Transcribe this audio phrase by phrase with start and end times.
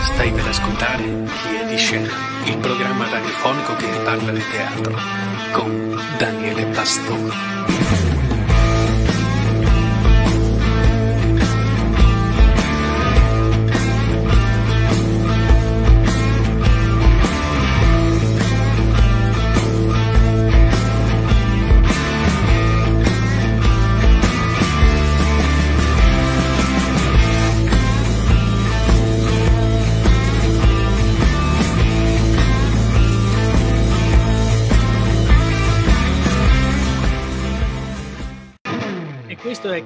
[0.00, 2.10] Stai per ascoltare Chi è di scena,
[2.46, 4.96] il programma radiofonico che ti parla di teatro,
[5.52, 8.05] con Daniele Pastore.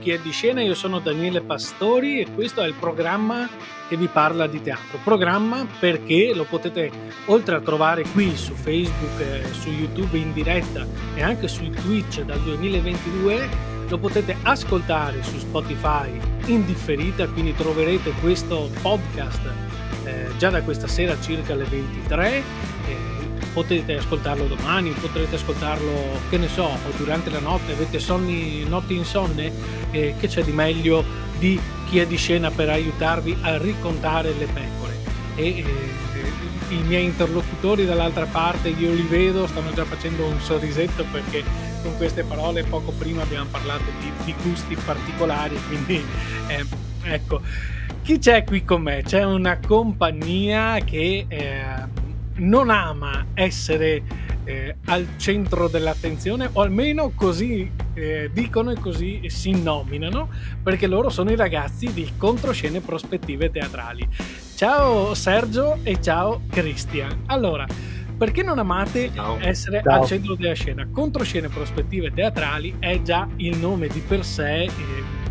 [0.00, 3.46] Chi è di scena, io sono Daniele Pastori e questo è il programma
[3.86, 4.98] che vi parla di teatro.
[5.04, 6.90] Programma perché lo potete
[7.26, 12.22] oltre a trovare qui su Facebook, eh, su YouTube in diretta e anche su Twitch
[12.22, 13.48] dal 2022,
[13.90, 19.52] lo potete ascoltare su Spotify in differita, quindi troverete questo podcast
[20.04, 22.42] eh, già da questa sera circa alle 23
[23.52, 29.52] potete ascoltarlo domani, potrete ascoltarlo, che ne so, durante la notte, avete sonni, notti insonne,
[29.90, 31.04] eh, che c'è di meglio
[31.38, 34.98] di chi è di scena per aiutarvi a ricontare le pecore.
[35.36, 41.04] E, eh, i miei interlocutori dall'altra parte, io li vedo, stanno già facendo un sorrisetto
[41.10, 41.42] perché
[41.82, 46.04] con queste parole poco prima abbiamo parlato di, di gusti particolari, quindi
[46.46, 46.64] eh,
[47.02, 47.40] ecco.
[48.02, 49.02] Chi c'è qui con me?
[49.02, 51.99] C'è una compagnia che eh,
[52.40, 54.02] non ama essere
[54.44, 60.28] eh, al centro dell'attenzione, o almeno così eh, dicono e così si nominano,
[60.62, 64.06] perché loro sono i ragazzi di Controscene Prospettive Teatrali.
[64.54, 67.22] Ciao Sergio e ciao Cristian.
[67.26, 67.66] Allora,
[68.16, 69.38] perché non amate ciao.
[69.40, 70.00] essere ciao.
[70.00, 70.86] al centro della scena?
[70.90, 74.72] Controscene Prospettive Teatrali è già il nome di per sé, eh,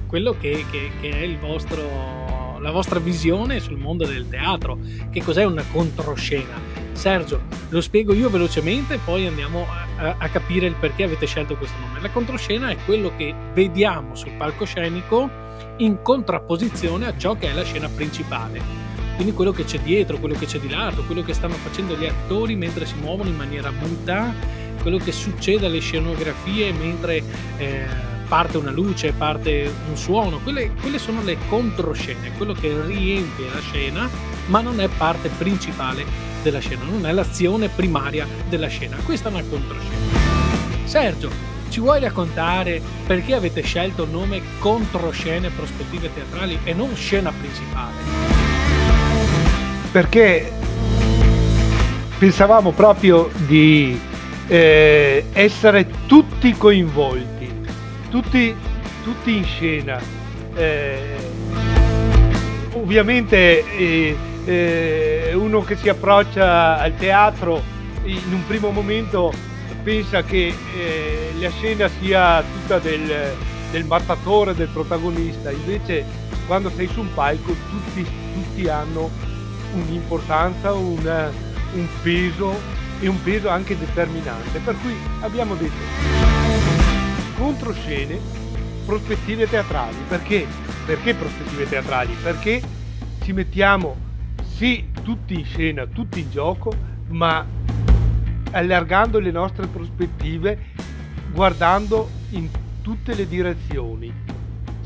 [0.08, 4.80] quello che, che, che è il vostro, la vostra visione sul mondo del teatro.
[5.12, 6.79] Che cos'è una controscena?
[6.94, 9.66] Sergio, lo spiego io velocemente, poi andiamo
[9.98, 12.02] a, a, capire il perché avete scelto questo nome.
[12.02, 15.30] La controscena è quello che vediamo sul palcoscenico
[15.78, 18.88] in contrapposizione a ciò che è la scena principale.
[19.16, 22.06] Quindi quello che c'è dietro, quello che c'è di lato, quello che stanno facendo gli
[22.06, 24.34] attori mentre si muovono in maniera muta,
[24.82, 27.22] quello che succede alle scenografie mentre
[27.58, 27.86] eh,
[28.30, 33.60] parte una luce, parte un suono, quelle, quelle sono le controscene, quello che riempie la
[33.60, 34.10] scena
[34.50, 36.06] ma non è parte principale
[36.44, 40.18] della scena, non è l'azione primaria della scena, questa è una controscena.
[40.84, 41.30] Sergio,
[41.70, 47.94] ci vuoi raccontare perché avete scelto il nome controscene prospettive teatrali e non scena principale?
[49.92, 50.52] Perché
[52.18, 54.00] pensavamo proprio di
[54.48, 57.54] eh, essere tutti coinvolti,
[58.10, 58.56] tutti,
[59.04, 60.02] tutti in scena.
[60.56, 61.16] Eh,
[62.74, 64.18] ovviamente eh,
[64.50, 67.62] eh, uno che si approccia al teatro
[68.04, 69.32] in un primo momento
[69.84, 73.36] pensa che eh, la scena sia tutta del,
[73.70, 76.04] del, mattatore, del protagonista, invece
[76.48, 79.12] quando sei su un palco tutti, tutti hanno
[79.74, 81.32] un'importanza, un,
[81.74, 82.60] un peso
[83.00, 84.58] e un peso anche determinante.
[84.58, 85.78] Per cui abbiamo detto
[87.38, 88.20] controscene,
[88.84, 89.98] prospettive teatrali.
[90.08, 90.48] Perché?
[90.88, 92.16] Perché prospettive teatrali?
[92.22, 92.62] Perché
[93.22, 94.08] ci mettiamo
[94.60, 96.74] sì, tutti in scena, tutti in gioco,
[97.12, 97.46] ma
[98.52, 100.74] allargando le nostre prospettive,
[101.32, 102.50] guardando in
[102.82, 104.14] tutte le direzioni,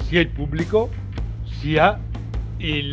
[0.03, 0.91] sia il pubblico,
[1.44, 2.00] sia
[2.57, 2.88] il,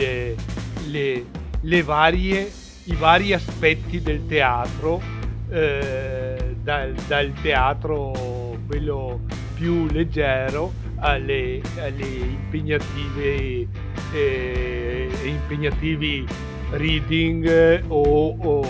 [0.88, 1.24] le,
[1.60, 2.50] le varie,
[2.84, 5.02] i vari aspetti del teatro,
[5.50, 9.20] eh, dal, dal, teatro quello
[9.52, 13.68] più leggero alle, alle impegnative
[14.14, 16.26] eh, impegnativi
[16.72, 18.66] reading o, o,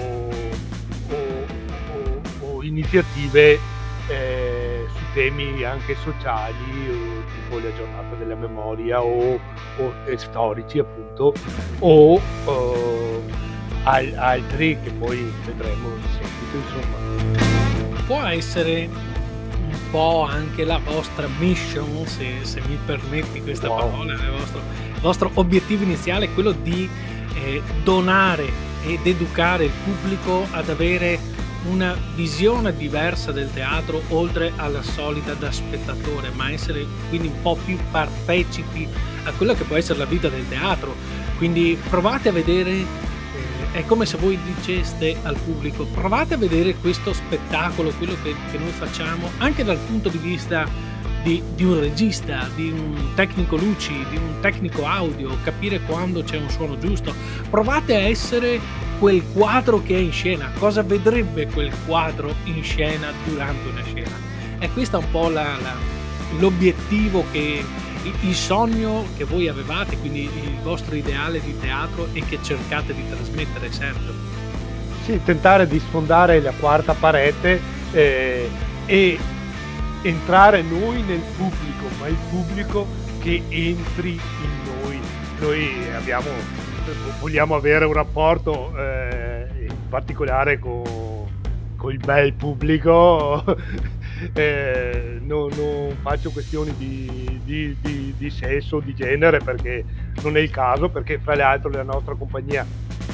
[1.11, 3.59] o, o iniziative
[4.09, 6.55] eh, su temi anche sociali,
[7.35, 9.39] tipo la giornata della memoria o,
[10.07, 11.35] eh, storici appunto,
[11.81, 12.21] o
[13.85, 18.05] al, altri che poi vedremo in seguito insomma.
[18.07, 23.79] Può essere un po' anche la vostra mission, se, se mi permetti questa wow.
[23.79, 24.61] parola, il vostro,
[24.95, 26.89] il vostro obiettivo iniziale è quello di
[27.35, 31.19] eh, donare ed educare il pubblico ad avere
[31.65, 37.57] una visione diversa del teatro oltre alla solita da spettatore, ma essere quindi un po'
[37.63, 38.89] più partecipi
[39.25, 40.95] a quella che può essere la vita del teatro.
[41.37, 42.87] Quindi provate a vedere, eh,
[43.73, 48.59] è come se voi diceste al pubblico, provate a vedere questo spettacolo, quello che, che
[48.59, 50.67] noi facciamo, anche dal punto di vista
[51.23, 56.37] di, di, un regista, di un tecnico luci, di un tecnico audio, capire quando c'è
[56.37, 57.15] un suono giusto.
[57.49, 58.61] Provate a essere
[58.99, 60.51] quel quadro che è in scena.
[60.59, 64.17] Cosa vedrebbe quel quadro in scena durante una scena?
[64.59, 65.75] E questo è un po' la, la,
[66.39, 67.65] l'obiettivo che
[68.23, 73.05] il sogno che voi avevate, quindi il vostro ideale di teatro e che cercate di
[73.09, 74.13] trasmettere, Sergio.
[75.05, 77.61] Sì, tentare di sfondare la quarta parete
[77.93, 78.49] eh,
[78.87, 79.19] e
[80.03, 82.87] entrare noi nel pubblico, ma il pubblico
[83.21, 85.01] che entri in noi.
[85.41, 86.29] Noi abbiamo,
[87.21, 90.83] vogliamo avere un rapporto eh, in particolare con,
[91.77, 93.45] con, il bel pubblico.
[94.33, 99.85] eh, non, non, faccio questioni di, di, di, di sesso, di genere perché
[100.23, 102.67] non è il caso, perché fra l'altro la nostra compagnia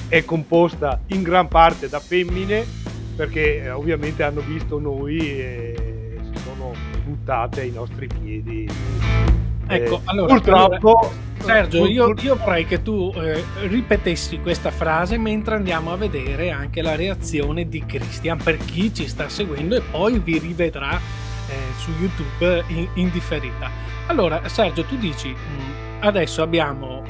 [0.08, 2.84] è composta in gran parte da femmine
[3.16, 5.85] perché eh, ovviamente hanno visto noi e
[7.06, 8.68] buttate ai nostri piedi.
[9.68, 10.98] Ecco, eh, allora, purtroppo...
[10.98, 16.50] Allora, Sergio, io, io, vorrei che tu eh, ripetessi questa frase mentre andiamo a vedere
[16.50, 21.54] anche la reazione di Christian per chi ci sta seguendo e poi vi rivedrà eh,
[21.76, 23.70] su YouTube in, in, differita.
[24.06, 27.04] Allora, Sergio, tu dici, mm, adesso abbiamo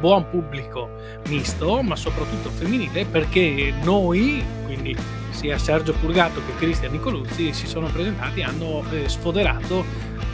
[0.00, 0.88] buon pubblico
[1.28, 4.96] misto, ma soprattutto femminile, perché noi, quindi
[5.38, 9.84] sia Sergio Purgato che Cristian Nicoluzzi, si sono presentati e hanno eh, sfoderato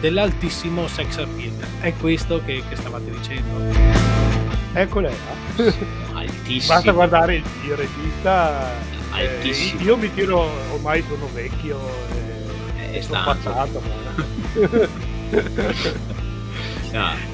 [0.01, 1.53] dell'altissimo sex appeal.
[1.81, 3.61] È questo che, che stavate dicendo.
[4.73, 5.11] Eccola
[6.15, 6.75] Altissimo.
[6.75, 8.71] Basta guardare il, il regista.
[9.11, 9.81] Altissimo.
[9.81, 11.79] Eh, io mi tiro, ormai sono vecchio.
[12.79, 13.83] Eh, è sono passato.
[16.93, 17.33] no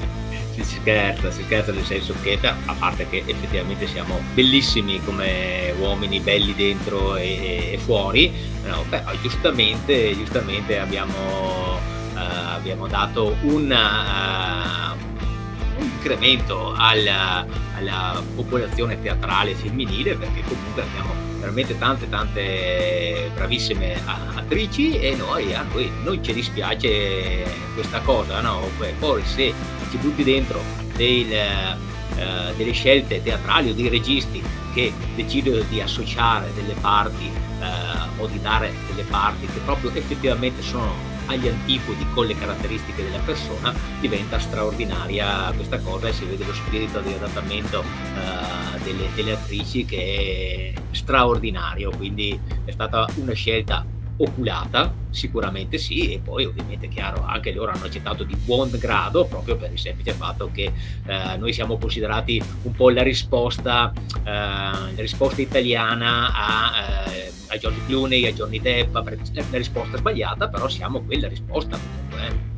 [0.63, 6.19] si scherza, si scherza nel senso che a parte che effettivamente siamo bellissimi come uomini,
[6.19, 8.31] belli dentro e, e fuori,
[8.65, 11.79] no, però giustamente, giustamente abbiamo,
[12.13, 12.17] uh,
[12.55, 17.45] abbiamo dato una, uh, un incremento alla,
[17.77, 25.63] alla popolazione teatrale femminile perché comunque abbiamo veramente tante tante bravissime attrici e noi, a
[25.63, 27.43] noi non ci dispiace
[27.73, 28.69] questa cosa, no?
[28.99, 29.53] Poi se
[29.91, 30.61] ci butti dentro
[30.95, 34.41] del, eh, delle scelte teatrali o dei registi
[34.73, 40.61] che decidono di associare delle parti eh, o di dare delle parti che proprio effettivamente
[40.61, 46.45] sono agli antipodi con le caratteristiche della persona diventa straordinaria questa cosa e si vede
[46.45, 51.91] lo spirito di adattamento uh, delle, delle attrici che è straordinario.
[51.91, 53.85] Quindi è stata una scelta
[54.23, 59.57] oculata, sicuramente sì, e poi ovviamente chiaro, anche loro hanno accettato di buon grado proprio
[59.57, 60.71] per il semplice fatto che
[61.05, 63.91] eh, noi siamo considerati un po' la risposta,
[64.23, 70.49] eh, la risposta italiana a, eh, a George Clooney, a Johnny Depp, la risposta sbagliata,
[70.49, 72.50] però siamo quella risposta comunque.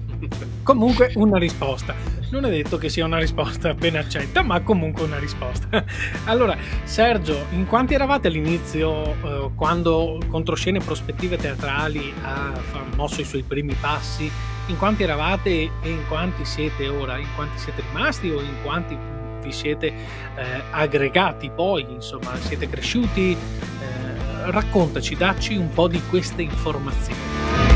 [0.63, 1.93] Comunque una risposta.
[2.31, 5.83] Non è detto che sia una risposta ben accetta, ma comunque una risposta.
[6.25, 12.51] allora, Sergio, in quanti eravate all'inizio eh, quando Controscene Prospettive Teatrali ha
[12.95, 14.31] mosso i suoi primi passi?
[14.67, 17.17] In quanti eravate e in quanti siete ora?
[17.17, 18.97] In quanti siete rimasti o in quanti
[19.43, 21.85] vi siete eh, aggregati poi?
[21.89, 23.31] Insomma, siete cresciuti?
[23.31, 27.72] Eh, raccontaci, dacci un po' di queste informazioni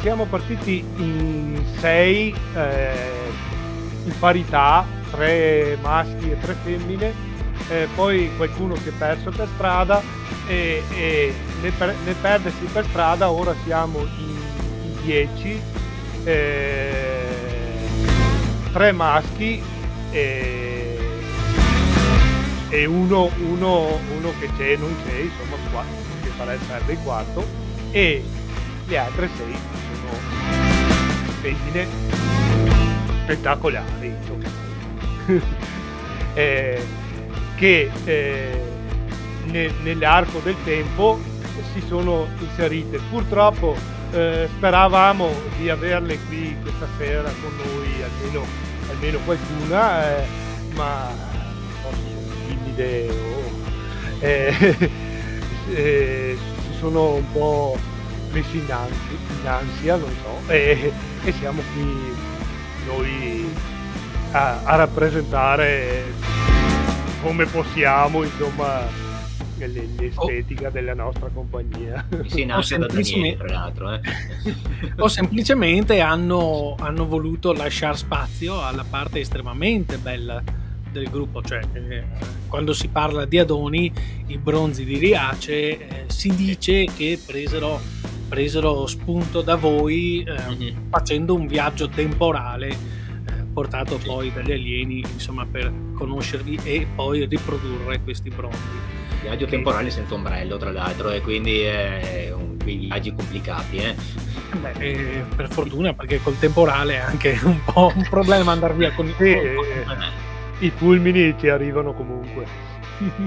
[0.00, 3.18] siamo partiti in sei eh,
[4.04, 7.12] in parità, tre maschi e tre femmine,
[7.68, 10.02] eh, poi qualcuno si è perso per strada
[10.46, 14.36] e, e nel, per, nel, perdersi per strada ora siamo in,
[14.84, 15.60] in dieci,
[16.24, 17.28] eh,
[18.72, 19.62] tre maschi
[20.10, 20.98] e,
[22.70, 25.84] e uno, uno, uno, che c'è e non c'è, insomma,
[26.22, 27.46] che sarà il serve il quarto,
[27.90, 28.24] e
[28.86, 29.54] le altre sei
[31.40, 31.86] femmine
[33.22, 34.14] spettacolari
[36.34, 36.82] eh,
[37.56, 38.62] che eh,
[39.44, 41.18] ne, nell'arco del tempo
[41.72, 42.98] si sono inserite.
[43.10, 43.76] Purtroppo
[44.12, 48.46] eh, speravamo di averle qui questa sera con noi, almeno,
[48.90, 50.26] almeno qualcuna, eh,
[50.74, 51.08] ma
[51.82, 53.50] forse timide o
[54.20, 54.90] eh,
[55.66, 57.78] si sono un po'
[58.32, 60.92] messi in ansia, in ansia non so, e,
[61.24, 62.14] e, siamo qui
[62.86, 63.52] noi
[64.32, 66.04] a, a, rappresentare
[67.22, 68.86] come possiamo, insomma,
[69.56, 70.70] l'estetica oh.
[70.70, 72.06] della nostra compagnia.
[72.26, 73.92] Si nasce da Daniele, tra l'altro.
[73.92, 74.00] Eh.
[74.96, 80.42] o semplicemente hanno, hanno voluto lasciare spazio alla parte estremamente bella
[80.90, 82.04] del gruppo, cioè eh,
[82.48, 83.92] quando si parla di Adoni,
[84.26, 87.80] i bronzi di Riace, eh, si dice che presero
[88.30, 90.88] presero spunto da voi eh, mm-hmm.
[90.88, 92.76] facendo un viaggio temporale eh,
[93.52, 94.06] portato sì.
[94.06, 98.58] poi dagli alieni insomma per conoscervi e poi riprodurre questi bronzi
[99.20, 99.50] viaggio che...
[99.50, 103.94] temporale senza ombrello tra l'altro e quindi è un, viaggi complicati eh.
[104.60, 108.92] Beh, eh, per fortuna perché col temporale è anche un po' un problema andare via
[108.92, 110.02] con, sì, con, con...
[110.02, 112.46] Eh, i fulmini ci arrivano comunque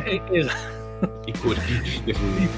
[0.05, 1.21] eh, esatto.
[1.25, 1.33] i i
[2.13, 2.49] fulmini.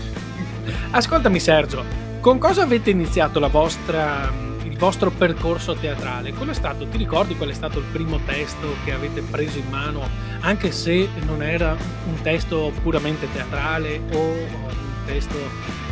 [0.91, 6.33] ascoltami Sergio con cosa avete iniziato la vostra il vostro percorso teatrale.
[6.33, 9.69] Qual è stato, ti ricordi qual è stato il primo testo che avete preso in
[9.69, 11.77] mano, anche se non era
[12.07, 15.35] un testo puramente teatrale o un testo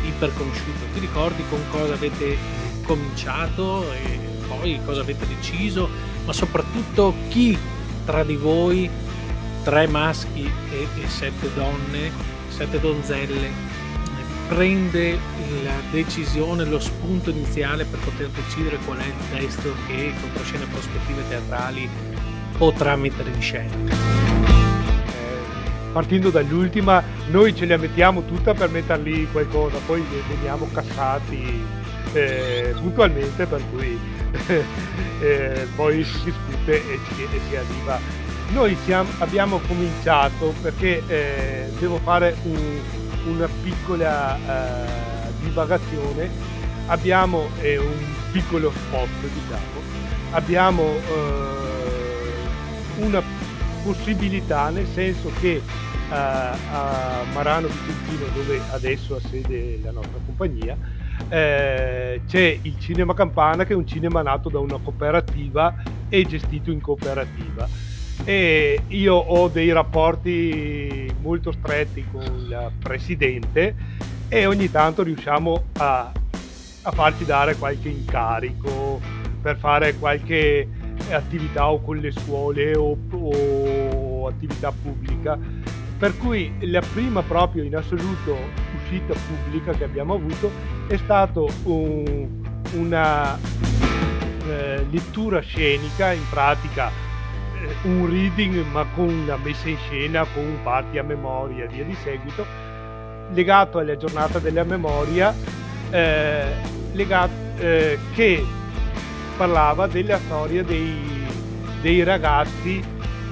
[0.04, 0.86] iperconosciuto?
[0.94, 2.36] Ti ricordi con cosa avete
[2.82, 5.88] cominciato e poi cosa avete deciso,
[6.24, 7.56] ma soprattutto chi
[8.04, 8.90] tra di voi,
[9.62, 12.10] tre maschi e, e sette donne,
[12.48, 13.73] sette donzelle,
[14.48, 15.18] prende
[15.62, 21.26] la decisione, lo spunto iniziale per poter decidere qual è il testo che Controscena Prospettive
[21.28, 21.88] Teatrali
[22.56, 23.74] potrà mettere in scena.
[23.74, 23.92] Eh,
[25.92, 31.62] partendo dall'ultima, noi ce la mettiamo tutta per mettere lì qualcosa, poi veniamo cassati
[32.12, 33.98] eh, puntualmente, per cui
[35.20, 37.98] eh, poi si discute e, ci, e si arriva.
[38.52, 42.78] Noi siamo, abbiamo cominciato perché eh, devo fare un,
[43.26, 46.28] una piccola uh, divagazione,
[46.86, 49.80] abbiamo eh, un piccolo spot, diciamo,
[50.32, 53.22] abbiamo uh, una
[53.82, 60.76] possibilità nel senso che uh, a Marano Vicentino, dove adesso ha sede la nostra compagnia,
[61.28, 65.74] eh, c'è il Cinema Campana che è un cinema nato da una cooperativa
[66.08, 67.68] e gestito in cooperativa
[68.24, 73.74] e io ho dei rapporti molto stretti con il presidente
[74.28, 76.12] e ogni tanto riusciamo a,
[76.82, 79.00] a farci dare qualche incarico
[79.42, 80.68] per fare qualche
[81.10, 85.38] attività o con le scuole o, o attività pubblica.
[85.98, 88.36] Per cui la prima proprio in assoluto
[88.76, 90.50] uscita pubblica che abbiamo avuto
[90.86, 92.26] è stato un,
[92.72, 93.38] una
[94.48, 97.03] eh, lettura scenica in pratica
[97.82, 101.84] un reading ma con la messa in scena, con un party a memoria e via
[101.84, 102.46] di seguito,
[103.32, 105.34] legato alla giornata della memoria,
[105.90, 106.46] eh,
[106.92, 108.44] legato, eh, che
[109.36, 111.26] parlava della storia dei,
[111.80, 112.82] dei ragazzi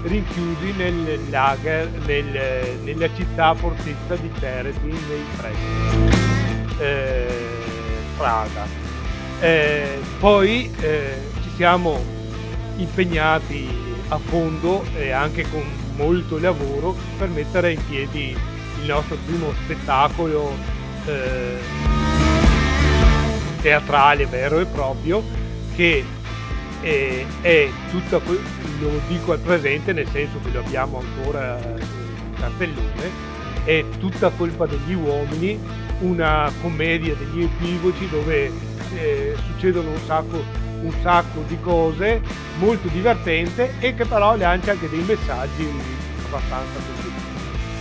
[0.03, 7.27] rinchiusi nel lager, nel, nella città fortezza di Teretin nei pressi, eh,
[8.17, 8.67] Praga.
[9.41, 12.01] Eh, poi eh, ci siamo
[12.77, 15.65] impegnati a fondo e anche con
[15.97, 18.37] molto lavoro per mettere in piedi
[18.81, 20.53] il nostro primo spettacolo
[21.07, 21.57] eh,
[23.63, 25.23] teatrale vero e proprio
[25.75, 26.05] che
[26.83, 28.21] è, è tutta,
[28.81, 33.11] lo dico al presente nel senso che lo abbiamo ancora in cartellone,
[33.65, 35.59] è tutta colpa degli uomini,
[36.01, 38.51] una commedia degli equivoci dove
[38.95, 42.21] eh, succedono un sacco un sacco di cose
[42.59, 45.69] molto divertente e che però lancia anche dei messaggi
[46.27, 47.13] abbastanza così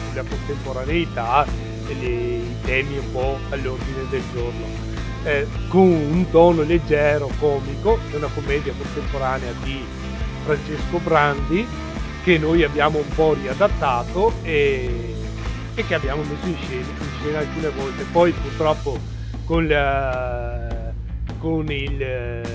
[0.09, 1.45] sulla contemporaneità
[1.87, 4.89] e i temi un po' all'ordine del giorno.
[5.23, 9.83] Eh, con un tono leggero, comico, è una commedia contemporanea di
[10.43, 11.67] Francesco Brandi
[12.23, 15.15] che noi abbiamo un po' riadattato e,
[15.75, 18.03] e che abbiamo messo in scena, in scena, alcune volte.
[18.11, 18.97] Poi purtroppo
[19.45, 20.91] con, la,
[21.39, 22.49] con il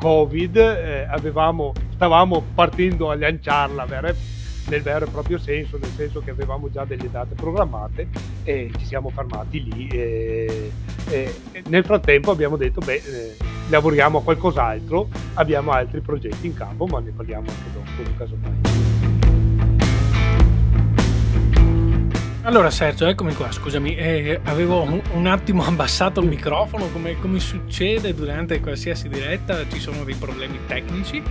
[0.00, 4.14] Covid eh, avevamo, stavamo partendo a lanciarla vera,
[4.68, 8.08] nel vero e proprio senso, nel senso che avevamo già delle date programmate
[8.44, 9.88] e ci siamo fermati lì.
[9.88, 10.72] E,
[11.10, 11.34] e,
[11.68, 13.36] nel frattempo abbiamo detto, beh, eh,
[13.68, 18.89] lavoriamo a qualcos'altro, abbiamo altri progetti in campo, ma ne parliamo anche dopo, casomai.
[22.42, 28.14] Allora Sergio, eccomi qua, scusami, eh, avevo un, attimo abbassato il microfono come, come, succede
[28.14, 31.22] durante qualsiasi diretta, ci sono dei problemi tecnici.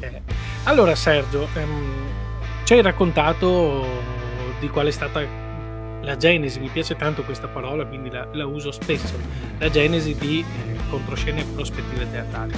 [0.00, 0.22] Eh,
[0.64, 1.94] allora Sergio, ehm,
[2.64, 3.86] ci hai raccontato
[4.58, 5.22] di qual è stata
[6.02, 9.14] la genesi, mi piace tanto questa parola, quindi la, la uso spesso,
[9.58, 12.54] la genesi di eh, controscene e prospettive teatrali.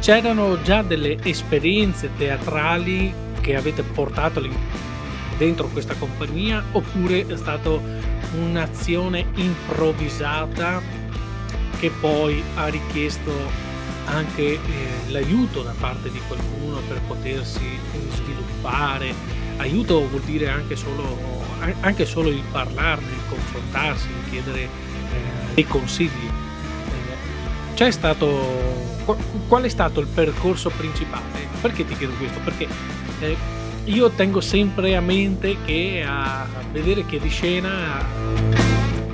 [0.00, 4.93] C'erano già delle esperienze teatrali che avete portato all'interno
[5.36, 10.80] dentro questa compagnia oppure è stata un'azione improvvisata
[11.78, 13.32] che poi ha richiesto
[14.06, 14.60] anche eh,
[15.08, 17.78] l'aiuto da parte di qualcuno per potersi
[18.12, 19.14] sviluppare.
[19.56, 21.42] Aiuto vuol dire anche solo,
[21.80, 24.68] anche solo il parlarne, il confrontarsi, il chiedere eh,
[25.54, 26.26] dei consigli.
[26.26, 28.92] Eh, c'è stato
[29.48, 31.46] qual è stato il percorso principale?
[31.60, 32.40] Perché ti chiedo questo?
[32.40, 32.66] Perché
[33.20, 33.36] eh,
[33.86, 38.04] io tengo sempre a mente che a vedere che di scena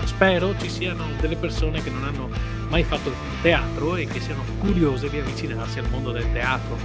[0.05, 2.29] spero ci siano delle persone che non hanno
[2.69, 3.13] mai fatto
[3.43, 6.77] teatro e che siano curiose di avvicinarsi al mondo del teatro.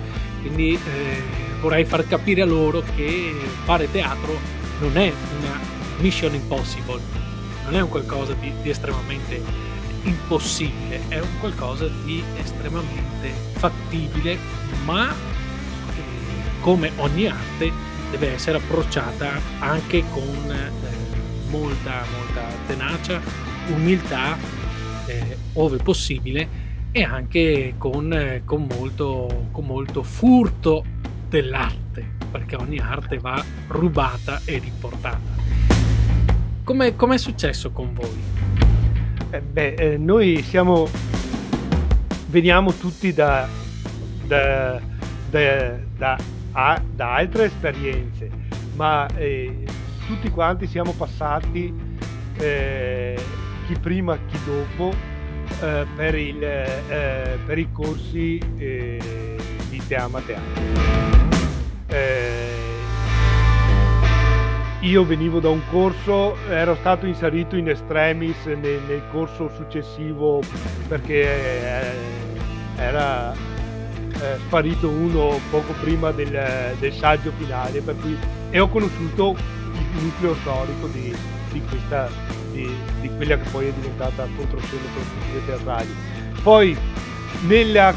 [0.42, 1.22] Quindi eh,
[1.62, 4.40] vorrei far capire a loro che fare teatro
[4.80, 5.60] non è una
[6.00, 7.02] mission impossible,
[7.66, 9.42] non è un qualcosa di, di estremamente
[10.04, 14.38] impossibile, è un qualcosa di estremamente fattibile,
[14.86, 15.14] ma
[16.66, 17.72] come ogni arte
[18.10, 20.72] deve essere approcciata anche con eh,
[21.52, 23.22] molta, molta tenacia,
[23.68, 24.36] umiltà,
[25.06, 26.48] eh, ove possibile,
[26.92, 30.84] e anche con, eh, con, molto, con molto furto
[31.30, 35.36] dell'arte, perché ogni arte va rubata e riportata.
[36.64, 38.24] Come è successo con voi?
[39.30, 40.88] Eh, beh, eh, noi siamo,
[42.26, 43.48] veniamo tutti da,
[44.26, 44.82] da,
[45.30, 46.18] da, da,
[46.56, 48.30] a, da altre esperienze,
[48.76, 49.66] ma eh,
[50.08, 51.74] tutti quanti siamo passati,
[52.38, 53.22] eh,
[53.68, 54.94] chi prima, chi dopo,
[55.62, 60.64] eh, per, il, eh, per, i corsi di Teama Teatro.
[64.82, 70.42] io venivo da un corso, ero stato inserito in extremis nel, nel corso successivo
[70.88, 71.94] perché eh,
[72.78, 73.55] era
[74.20, 78.18] eh, sparito uno poco prima del, del, saggio finale, per cui,
[78.50, 79.36] e ho conosciuto
[79.74, 81.14] il nucleo storico di,
[81.52, 82.10] di, questa,
[82.52, 82.70] di,
[83.02, 85.96] di quella che poi è diventata controscena produttive teatrali.
[86.42, 86.78] Poi
[87.48, 87.94] nella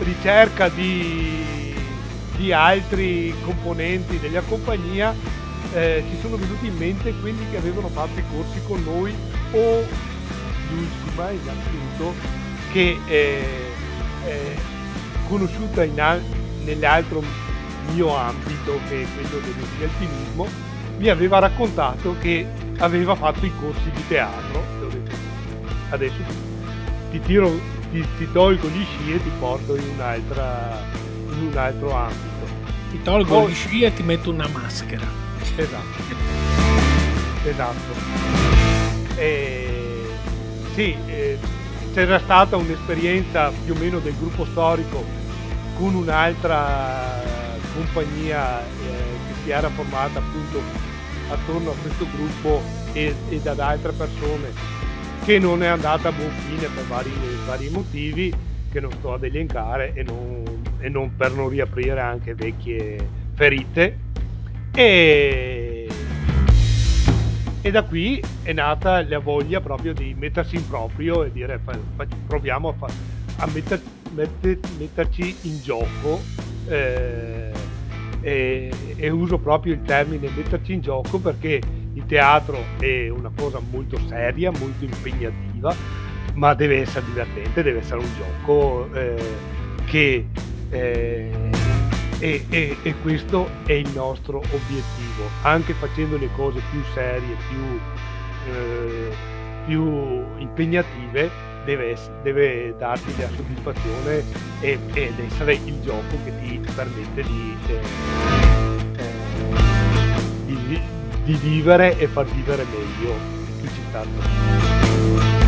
[0.00, 1.74] ricerca di,
[2.36, 5.14] di altri componenti della compagnia
[5.72, 9.14] eh, ci sono venuti in mente quelli che avevano fatto i corsi con noi
[9.52, 9.84] o
[10.70, 12.14] l'ultima innanzitutto
[12.72, 13.44] che è,
[14.24, 14.54] è
[15.28, 16.20] conosciuta in,
[16.64, 17.22] nell'altro
[17.92, 20.46] mio ambito che è quello dello sci alpinismo
[20.98, 22.46] mi aveva raccontato che
[22.78, 25.16] aveva fatto i corsi di teatro e ho detto
[25.90, 26.14] adesso
[27.10, 27.52] ti, tiro,
[27.92, 32.46] ti, ti tolgo gli sci e ti porto in, in un altro ambito
[32.90, 35.24] ti tolgo Poi, gli sci e ti metto una maschera
[35.56, 36.02] Esatto.
[37.44, 37.94] Esatto.
[39.16, 40.08] E,
[40.74, 41.38] sì, eh,
[41.96, 45.02] c'era stata un'esperienza più o meno del gruppo storico
[45.78, 47.22] con un'altra
[47.74, 48.66] compagnia eh,
[49.26, 50.60] che si era formata appunto
[51.30, 52.60] attorno a questo gruppo
[52.92, 54.52] e, e da altre persone
[55.24, 57.12] che non è andata a buon fine per vari,
[57.46, 58.30] vari motivi
[58.70, 60.44] che non sto ad elencare e non,
[60.78, 63.98] e non per non riaprire anche vecchie ferite.
[64.74, 65.75] E,
[67.66, 71.58] e da qui è nata la voglia proprio di mettersi in proprio e dire
[72.28, 72.86] proviamo a, fa,
[73.38, 73.80] a metter,
[74.14, 76.20] metter, metterci in gioco
[76.68, 77.50] eh,
[78.20, 81.60] e, e, uso proprio il termine metterci in gioco perché
[81.94, 85.74] il teatro è una cosa molto seria, molto impegnativa,
[86.34, 89.34] ma deve essere divertente, deve essere un gioco eh,
[89.86, 90.24] che
[90.70, 91.30] eh,
[92.18, 97.80] e, e, e, questo è il nostro obiettivo, anche facendo le cose più serie, più,
[98.52, 99.10] eh,
[99.66, 101.30] più impegnative,
[101.64, 104.22] deve, deve, darti la soddisfazione
[104.60, 107.80] ed essere il gioco che ti permette di, eh,
[108.96, 109.12] eh,
[110.46, 110.80] di,
[111.24, 113.14] di vivere e far vivere meglio
[113.62, 115.44] il cittadino.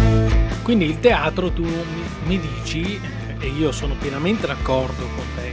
[0.63, 1.65] Quindi il teatro tu
[2.27, 3.01] mi dici,
[3.39, 5.48] e io sono pienamente d'accordo con te,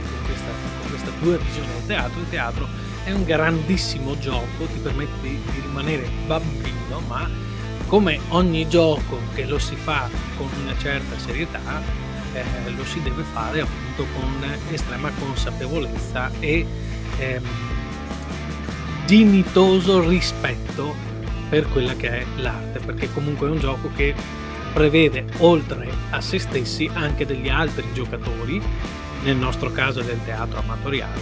[1.20, 2.68] tua visione del teatro, il teatro
[3.04, 7.28] è un grandissimo gioco, ti permette di, di rimanere bambino, ma
[7.86, 11.82] come ogni gioco che lo si fa con una certa serietà,
[12.32, 16.66] eh, lo si deve fare appunto con estrema consapevolezza e
[17.18, 17.44] ehm,
[19.06, 20.94] dignitoso rispetto
[21.48, 24.14] per quella che è l'arte, perché comunque è un gioco che
[24.72, 28.60] prevede oltre a se stessi anche degli altri giocatori
[29.26, 31.20] nel nostro caso del teatro amatoriale,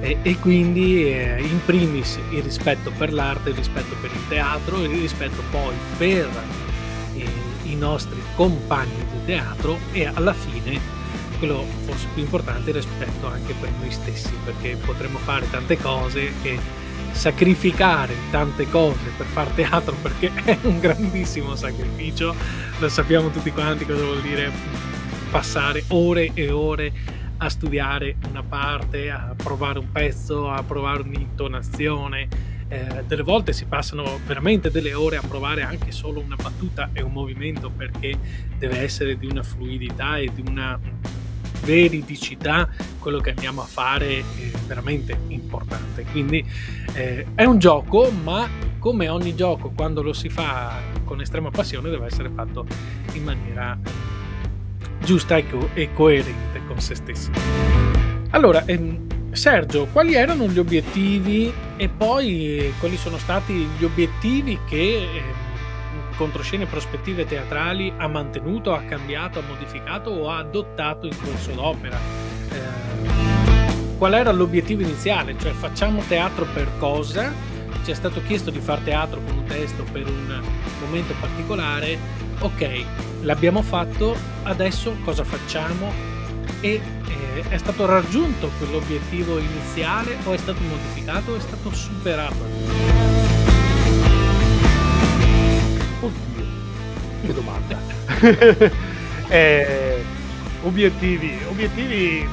[0.00, 4.82] e, e quindi eh, in primis il rispetto per l'arte, il rispetto per il teatro,
[4.82, 6.28] il rispetto poi per
[7.14, 7.26] eh,
[7.64, 10.98] i nostri compagni di teatro e alla fine
[11.38, 16.32] quello forse più importante il rispetto anche per noi stessi perché potremmo fare tante cose
[16.42, 16.58] e
[17.12, 22.34] sacrificare tante cose per fare teatro perché è un grandissimo sacrificio.
[22.78, 24.89] Lo sappiamo tutti quanti cosa vuol dire
[25.30, 26.92] passare ore e ore
[27.38, 32.28] a studiare una parte, a provare un pezzo, a provare un'intonazione.
[32.68, 37.02] Eh, delle volte si passano veramente delle ore a provare anche solo una battuta e
[37.02, 38.16] un movimento perché
[38.58, 40.78] deve essere di una fluidità e di una
[41.64, 44.24] veridicità quello che andiamo a fare è
[44.66, 46.04] veramente importante.
[46.10, 46.44] Quindi
[46.94, 51.90] eh, è un gioco ma come ogni gioco quando lo si fa con estrema passione
[51.90, 52.66] deve essere fatto
[53.12, 53.78] in maniera
[55.02, 57.30] giusta e, co- coerente con se stessi
[58.30, 64.96] allora ehm, Sergio, quali erano gli obiettivi e poi quali sono stati gli obiettivi che
[64.96, 65.22] eh,
[66.16, 71.96] Controscene Prospettive Teatrali ha mantenuto, ha cambiato, ha modificato o ha adottato in corso d'opera?
[72.50, 75.36] Eh, qual era l'obiettivo iniziale?
[75.38, 77.32] Cioè facciamo teatro per cosa?
[77.84, 80.42] Ci è stato chiesto di fare teatro con un testo per un
[80.84, 81.98] momento particolare.
[82.40, 82.84] Ok,
[83.22, 85.92] l'abbiamo fatto, adesso cosa facciamo?
[86.60, 92.44] E eh, è stato raggiunto quell'obiettivo iniziale o è stato modificato o è stato superato?
[96.00, 96.44] Oddio,
[97.26, 97.78] che domanda.
[99.28, 100.04] eh,
[100.62, 102.26] obiettivi, obiettivi,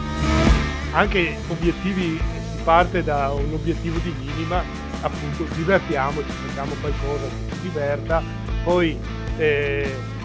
[0.91, 4.63] anche obiettivi, si parte da un obiettivo di minima,
[5.02, 8.21] appunto divertiamoci, facciamo qualcosa che ci diverta,
[8.63, 8.97] poi
[9.38, 10.15] eh,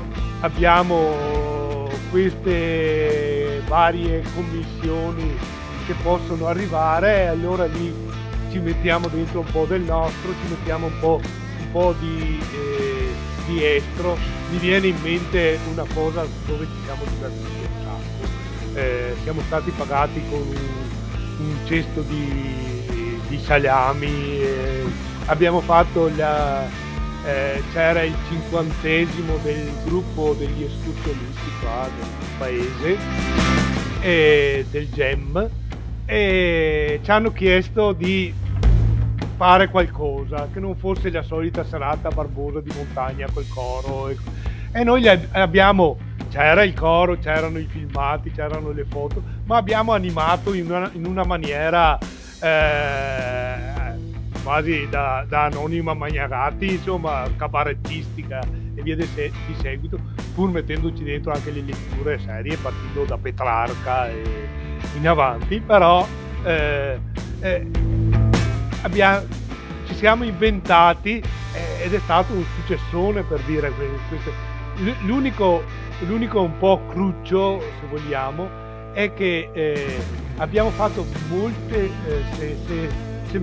[0.43, 5.37] abbiamo queste varie commissioni
[5.87, 7.93] che possono arrivare e allora lì
[8.51, 11.21] ci mettiamo dentro un po' del nostro, ci mettiamo un po',
[11.59, 13.13] un po di, eh,
[13.47, 14.17] di estro,
[14.51, 18.79] mi viene in mente una cosa dove ci siamo divertiti un sacco.
[18.79, 24.85] Eh, siamo stati pagati con un, un cesto di, di salami, eh,
[25.27, 26.67] abbiamo fatto la,
[27.25, 32.09] eh, c'era il cinquantesimo del gruppo degli escursionisti qua del
[32.39, 32.99] paese
[34.01, 35.51] e del GEM
[36.05, 38.35] e ci hanno chiesto di
[39.37, 44.17] fare qualcosa che non fosse la solita serata barbosa di montagna col coro e,
[44.73, 45.99] e noi abbiamo
[46.33, 51.05] c'era il coro, c'erano i filmati, c'erano le foto, ma abbiamo animato in una, in
[51.05, 51.99] una maniera
[52.41, 53.93] eh,
[54.43, 58.41] quasi da, da Anonima Magnarati, insomma, cabarettistica
[58.75, 59.99] e via di, se, di, seguito,
[60.35, 64.49] pur mettendoci dentro anche le letture serie, partendo da Petrarca e
[64.97, 66.07] in avanti, però
[66.45, 66.99] eh,
[67.41, 67.67] eh,
[68.83, 69.27] abbiamo,
[69.87, 71.23] ci siamo inventati
[71.55, 74.51] eh, ed è stato un successone per dire questo.
[75.05, 75.63] L'unico,
[76.07, 78.49] l'unico un po' cruccio, se vogliamo,
[78.93, 79.97] è che eh,
[80.39, 82.89] abbiamo fatto molte, eh, se, se,
[83.31, 83.39] se,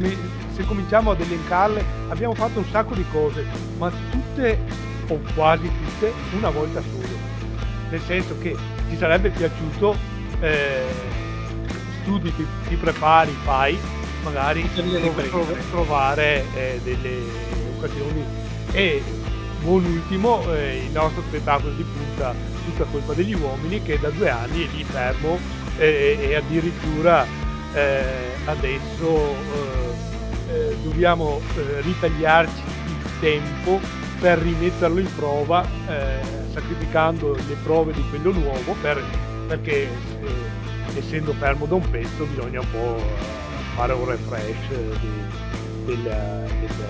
[0.59, 3.45] se cominciamo ad elencarle, abbiamo fatto un sacco di cose,
[3.77, 4.59] ma tutte
[5.07, 7.17] o quasi tutte una volta solo.
[7.89, 8.57] Nel senso che
[8.89, 9.95] ti sarebbe piaciuto,
[10.41, 10.83] eh,
[12.01, 13.77] studi, ti, ti, prepari, fai,
[14.21, 17.21] magari tro- trovare eh, delle
[17.77, 18.21] occasioni.
[18.73, 19.01] E
[19.61, 24.29] buon ultimo, eh, il nostro spettacolo di punta, tutta colpa degli uomini, che da due
[24.29, 25.39] anni è lì fermo
[25.77, 27.25] eh, e addirittura
[27.73, 29.88] eh, adesso
[30.49, 33.79] eh, dobbiamo eh, ritagliarci il tempo
[34.19, 36.19] per rimetterlo in prova, eh,
[36.51, 39.01] sacrificando le prove di quello nuovo, per,
[39.47, 43.01] perché eh, essendo fermo da un pezzo bisogna un po'
[43.75, 44.67] fare un refresh
[44.99, 45.09] di,
[45.85, 46.85] del, del,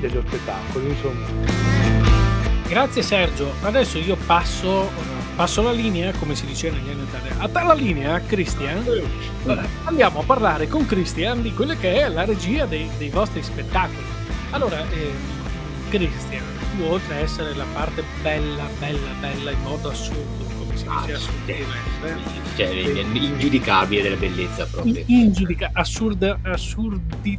[0.00, 0.86] dello spettacolo.
[0.86, 1.26] Insomma.
[2.66, 4.90] Grazie Sergio, adesso io passo,
[5.34, 8.84] passo la linea, come si dice negli anni 80, a te la linea, Christian.
[9.84, 14.04] Andiamo a parlare con Christian di quella che è la regia dei, dei vostri spettacoli.
[14.50, 15.12] Allora, eh,
[15.88, 16.42] Christian,
[16.76, 21.12] tu oltre a essere la parte bella, bella, bella in modo assurdo, come si dice,
[21.14, 21.52] assurdo,
[22.56, 25.02] cioè, ingiudicabile della bellezza proprio.
[25.06, 27.38] Ingiudica, assurda, assurdi,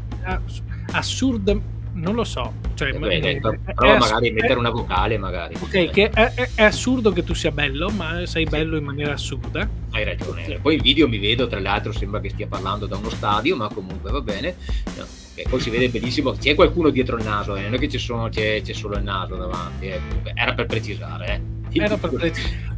[0.91, 2.53] assurda non lo so.
[2.73, 5.55] Cioè, eh beh, detto, prova magari a mettere una vocale, magari.
[5.59, 9.13] Ok, che è, è, è, assurdo che tu sia bello, ma sei bello in maniera
[9.13, 9.67] assurda.
[9.91, 10.59] Hai ragione.
[10.61, 13.69] Poi in video mi vedo, tra l'altro sembra che stia parlando da uno stadio, ma
[13.69, 14.55] comunque va bene.
[14.97, 17.97] No, okay, poi si vede benissimo, c'è qualcuno dietro il naso, eh, non è che
[17.97, 19.87] sono, c'è, c'è, solo il naso davanti.
[19.87, 19.99] Eh.
[20.33, 21.41] Era per precisare.
[21.71, 21.81] Eh.
[21.81, 22.73] Era per precisare.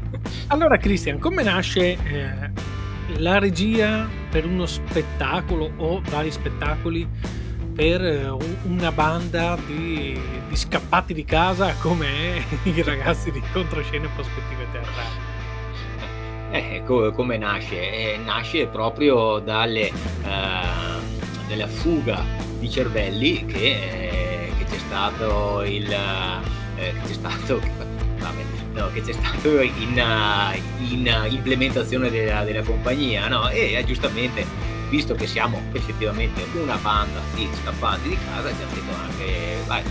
[0.48, 2.52] allora, Cristian, come nasce eh,
[3.18, 7.08] la regia per uno spettacolo o vari spettacoli?
[7.78, 14.66] Per eh, una banda di, di scappati di casa come i ragazzi di controscene prospettive
[14.72, 15.36] teatrali.
[16.50, 17.76] Eh, co- come nasce?
[17.76, 19.94] Eh, nasce proprio dalle, eh,
[21.48, 22.26] dalla fuga
[22.58, 27.60] di cervelli che, eh, che c'è stato il eh, che c'è stato
[28.18, 30.04] vabbè, no, che c'è stato in,
[30.80, 33.50] in implementazione della, della compagnia no?
[33.50, 39.02] e giustamente visto che siamo effettivamente una banda di scappanti di casa, ci hanno detto
[39.02, 39.84] anche, vai,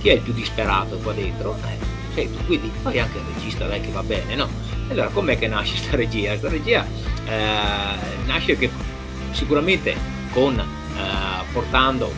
[0.00, 1.56] chi è il più disperato qua dentro?
[1.66, 1.78] Eh,
[2.14, 4.48] sei tu, quindi fai anche il regista, dai che va bene, no?
[4.88, 6.30] Allora, com'è che nasce questa regia?
[6.30, 6.86] Questa regia
[7.26, 8.70] eh, nasce che
[9.32, 9.94] sicuramente
[10.32, 12.12] con, eh, portando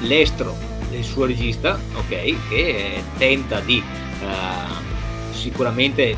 [0.00, 0.56] l'estro
[0.90, 3.82] del suo regista, ok, che tenta di
[4.20, 6.16] eh, sicuramente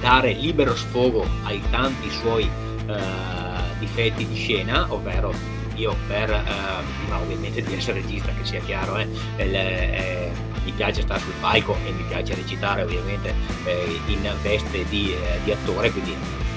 [0.00, 2.48] dare libero sfogo ai tanti suoi
[2.86, 3.35] eh,
[3.78, 5.32] difetti di scena, ovvero
[5.76, 9.06] io per, eh, ovviamente di essere regista, che sia chiaro, eh,
[9.38, 10.30] il, eh,
[10.64, 13.34] mi piace stare sul palco e mi piace recitare ovviamente
[13.64, 16.14] eh, in veste di, eh, di, attore, quindi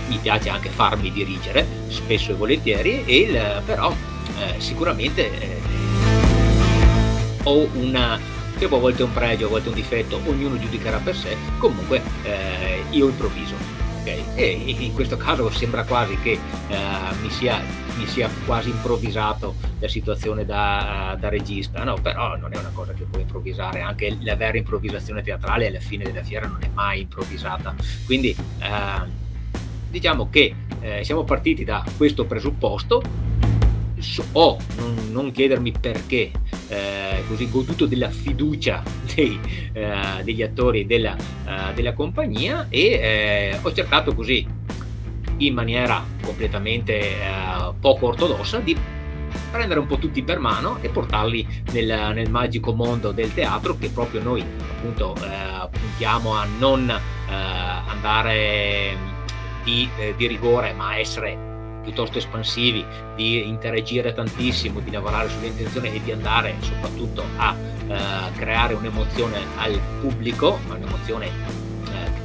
[0.08, 3.94] mi piace anche farmi dirigere spesso e volentieri, e il, però
[4.40, 5.58] eh, sicuramente
[7.44, 8.20] ho una
[8.58, 12.02] che a volte è un pregio, a volte un difetto, ognuno giudicherà per sé, comunque
[12.90, 13.79] io improvviso.
[14.10, 14.24] Okay?
[14.36, 16.78] E in questo caso sembra quasi che eh,
[17.22, 22.58] mi sia mi sia quasi improvvisato la situazione da, da, regista, no, però non è
[22.58, 26.60] una cosa che puoi improvvisare, anche la vera improvvisazione teatrale alla fine della fiera non
[26.62, 29.10] è mai improvvisata, quindi eh,
[29.90, 33.02] diciamo che eh, siamo partiti da questo presupposto,
[34.34, 36.32] o non, non chiedermi perché,
[36.68, 38.84] eh, così goduto della fiducia
[39.14, 39.40] dei,
[39.74, 44.46] eh, degli attori della, uh, della compagnia e eh, ho cercato così
[45.38, 48.78] in maniera completamente eh, poco ortodossa di
[49.52, 53.90] prendere un po' tutti per mano e portarli nel, nel magico mondo del teatro che
[53.90, 58.96] proprio noi appunto eh, puntiamo a non eh, andare
[59.64, 61.49] di, eh, di rigore ma essere
[61.84, 68.74] piuttosto espansivi, di interagire tantissimo, di lavorare sull'intenzione e di andare soprattutto a eh, creare
[68.74, 71.68] un'emozione al pubblico, un'emozione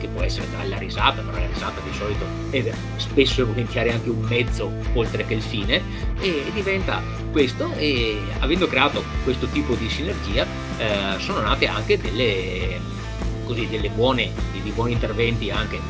[0.05, 2.63] che può essere dalla risata, però la risata di solito è
[2.97, 5.81] spesso e volentieri anche un mezzo oltre che il fine,
[6.21, 12.79] e diventa questo e avendo creato questo tipo di sinergia eh, sono nate anche delle,
[13.45, 14.31] così, delle buone,
[14.63, 15.81] dei buoni interventi anche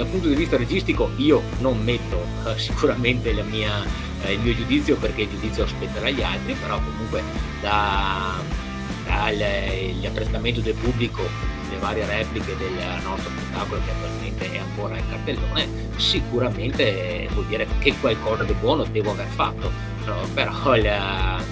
[0.00, 3.84] dal punto di vista registico io non metto eh, sicuramente mia,
[4.24, 7.22] eh, il mio giudizio perché il giudizio aspetterà gli altri, però comunque
[7.60, 8.40] da,
[9.04, 11.22] dall'apprezzamento del pubblico
[11.70, 17.66] le varie repliche del nostro spettacolo che attualmente è ancora in cartellone, sicuramente vuol dire
[17.78, 19.70] che qualcosa di buono devo aver fatto.
[20.06, 20.90] No, però il,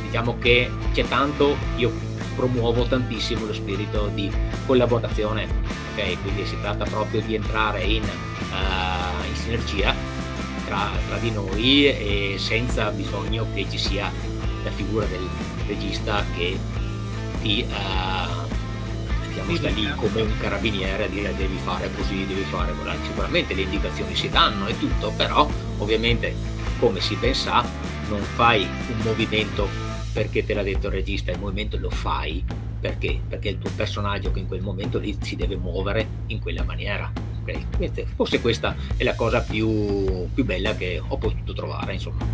[0.07, 1.93] diciamo che c'è tanto, io
[2.35, 4.33] promuovo tantissimo lo spirito di
[4.65, 5.47] collaborazione,
[5.93, 6.23] ok?
[6.23, 8.03] Quindi si tratta proprio di entrare in,
[8.51, 9.95] uh, in sinergia
[10.67, 14.13] tra, tra, di noi e senza bisogno che ci sia
[14.63, 15.27] la figura del
[15.67, 16.59] regista che
[17.41, 18.47] ti uh,
[19.55, 22.95] sta lì come un carabiniere a dire devi fare così, devi fare quella.
[23.03, 26.35] Sicuramente le indicazioni si danno e tutto, però ovviamente
[26.79, 27.65] come si ben sa
[28.09, 29.88] non fai un movimento
[30.19, 32.45] perché te l'ha detto il regista, il movimento lo fai
[32.81, 33.21] perché?
[33.29, 37.11] Perché il tuo personaggio che in quel momento lì si deve muovere in quella maniera.
[38.17, 42.27] Forse questa è la cosa più, più bella che ho potuto trovare, insomma.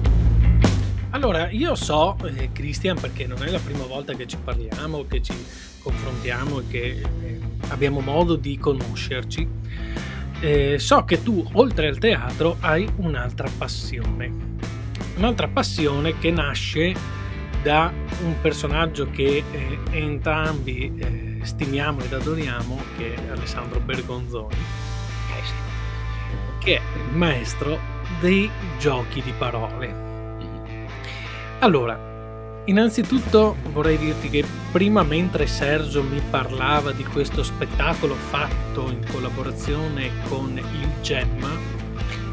[1.11, 5.23] Allora, io so, eh, Christian, perché non è la prima volta che ci parliamo, che
[5.23, 5.35] ci
[5.81, 6.81] confrontiamo e che
[7.23, 9.47] eh, abbiamo modo di conoscerci,
[10.41, 14.53] eh, so che tu, oltre al teatro, hai un'altra passione.
[15.17, 17.23] Un'altra passione che nasce
[17.65, 17.91] da
[18.23, 24.55] un personaggio che eh, entrambi eh, stimiamo ed adoriamo, che è Alessandro Bergonzoni,
[26.59, 27.79] che è il maestro
[28.21, 30.03] dei giochi di parole.
[31.61, 39.01] Allora, innanzitutto vorrei dirti che prima mentre Sergio mi parlava di questo spettacolo fatto in
[39.11, 41.49] collaborazione con il Gemma,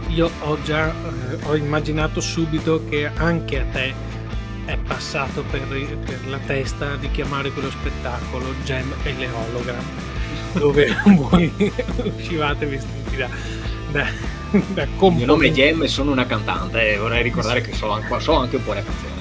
[0.09, 4.11] io ho già eh, ho immaginato subito che anche a te
[4.65, 5.61] è passato per,
[6.05, 9.83] per, la testa di chiamare quello spettacolo Gem e le hologram,
[10.53, 13.29] dove voi uscivate vestiti da,
[13.91, 14.07] da,
[14.73, 18.19] da Il mio nome è Gem e sono una cantante, vorrei ricordare che so anche,
[18.19, 19.19] so anche un po' la canzone.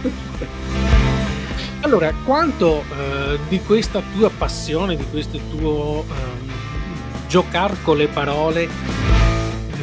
[1.82, 6.48] allora, quanto eh, di questa tua passione, di questo tuo eh,
[7.28, 8.68] giocare con le parole eh,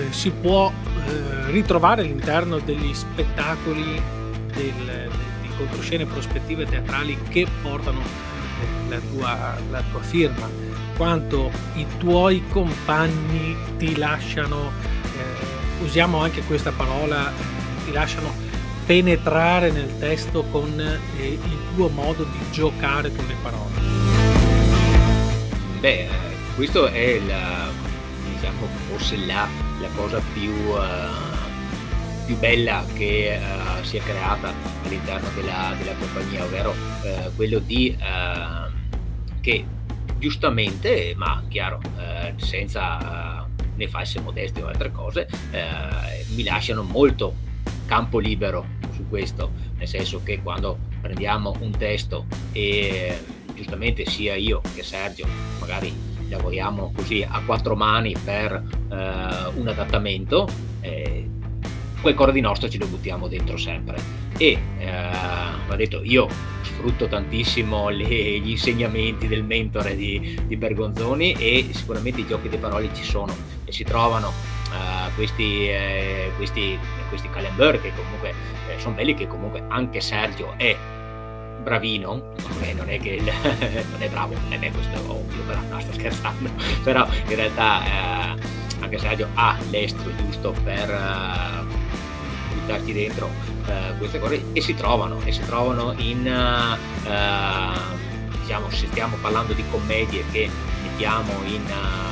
[0.09, 4.15] si può eh, ritrovare all'interno degli spettacoli
[4.53, 5.09] del, de,
[5.41, 10.49] di controscene prospettive teatrali che portano eh, la tua, la tua firma?
[10.95, 14.71] Quanto i tuoi compagni ti lasciano,
[15.03, 17.31] eh, usiamo anche questa parola,
[17.85, 18.33] ti lasciano
[18.85, 23.75] penetrare nel testo con eh, il tuo modo di giocare con le parole?
[25.79, 26.07] Beh,
[26.55, 27.67] questo è la,
[28.33, 29.47] diciamo, forse la,
[29.79, 31.36] la cosa più, uh,
[32.27, 37.97] più bella che uh, si è creata all'interno della, della compagnia, ovvero uh, quello di
[37.97, 38.69] uh,
[39.39, 39.65] che
[40.19, 41.79] giustamente, ma chiaro,
[42.35, 45.27] senza né false modestie o altre cose,
[46.33, 47.35] mi lasciano molto
[47.85, 53.15] campo libero su questo, nel senso che quando prendiamo un testo e
[53.53, 55.27] giustamente sia io che Sergio
[55.59, 55.93] magari
[56.29, 58.95] lavoriamo così a quattro mani per eh,
[59.55, 60.47] un adattamento,
[60.81, 61.29] eh,
[62.13, 63.97] qualcosa di nostro ce lo buttiamo dentro sempre.
[64.37, 65.09] E eh,
[65.67, 66.27] va detto, io
[66.61, 72.57] sfrutto tantissimo le, gli insegnamenti del mentore di, di, Bergonzoni e sicuramente i giochi di
[72.57, 76.77] parole ci sono e si trovano uh, questi, eh, questi,
[77.09, 78.29] questi calendar che comunque
[78.69, 80.75] eh, sono belli che comunque anche Sergio è
[81.63, 83.19] bravino, okay, non è che
[83.91, 86.49] non è bravo, eh beh, questo ovvio, però no, sto scherzando,
[86.83, 88.41] però in realtà eh,
[88.79, 91.75] anche Sergio ha l'estro giusto per
[92.67, 96.27] buttarci dentro uh, queste cose e si trovano, e si trovano in,
[97.05, 100.49] uh, diciamo, se stiamo parlando di commedie che
[100.83, 101.63] mettiamo in,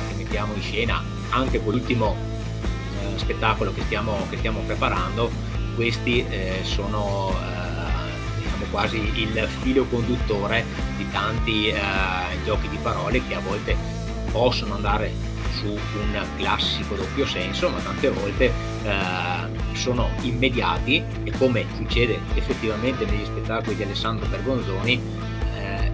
[0.08, 2.34] che mettiamo in scena, anche con l'ultimo
[3.16, 5.30] spettacolo che stiamo, che stiamo preparando,
[5.74, 6.24] questi
[6.62, 7.34] sono
[8.38, 10.64] diciamo quasi il filo conduttore
[10.96, 11.72] di tanti
[12.44, 13.76] giochi di parole che a volte
[14.30, 15.25] possono andare
[15.56, 18.52] su un classico doppio senso, ma tante volte
[18.84, 25.00] eh, sono immediati e come succede effettivamente negli spettacoli di Alessandro Bergonzoni,
[25.56, 25.90] eh,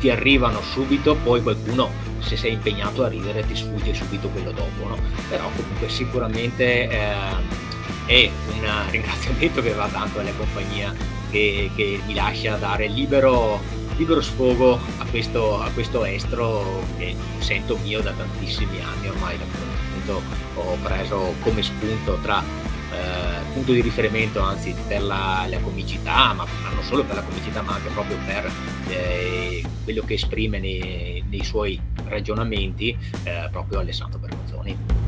[0.00, 4.88] ti arrivano subito, poi qualcuno se sei impegnato a ridere ti sfugge subito quello dopo,
[4.88, 4.98] no?
[5.28, 7.70] però comunque sicuramente eh,
[8.06, 10.94] è un ringraziamento che va tanto alla compagnia
[11.30, 13.60] che, che mi lascia dare libero,
[14.02, 19.44] libero sfogo a questo, a questo, estro che sento mio da tantissimi anni ormai, da
[19.44, 20.22] quando
[20.56, 26.44] ho preso come spunto tra eh, punto di riferimento anzi per la, la, comicità, ma
[26.74, 28.50] non solo per la comicità ma anche proprio per
[28.88, 35.01] eh, quello che esprime nei, nei suoi ragionamenti eh, proprio Alessandro Bergonzoni.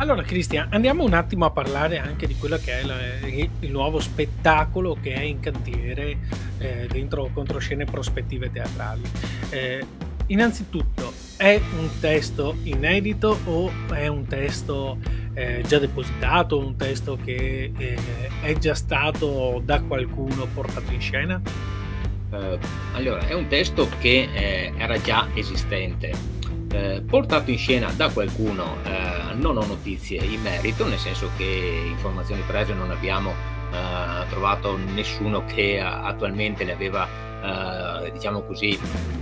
[0.00, 2.94] Allora Cristian, andiamo un attimo a parlare anche di quello che è la,
[3.26, 6.18] il nuovo spettacolo che è in cantiere
[6.58, 9.02] eh, dentro Controscene Prospettive Teatrali.
[9.50, 9.84] Eh,
[10.26, 14.98] innanzitutto, è un testo inedito o è un testo
[15.34, 17.98] eh, già depositato, un testo che eh,
[18.42, 21.42] è già stato da qualcuno portato in scena?
[22.30, 22.58] Uh,
[22.92, 26.37] allora, è un testo che eh, era già esistente
[26.70, 31.84] eh, portato in scena da qualcuno eh, non ho notizie in merito, nel senso che
[31.86, 37.08] informazioni prese non abbiamo eh, trovato nessuno che attualmente le aveva
[37.42, 38.78] eh, diciamo così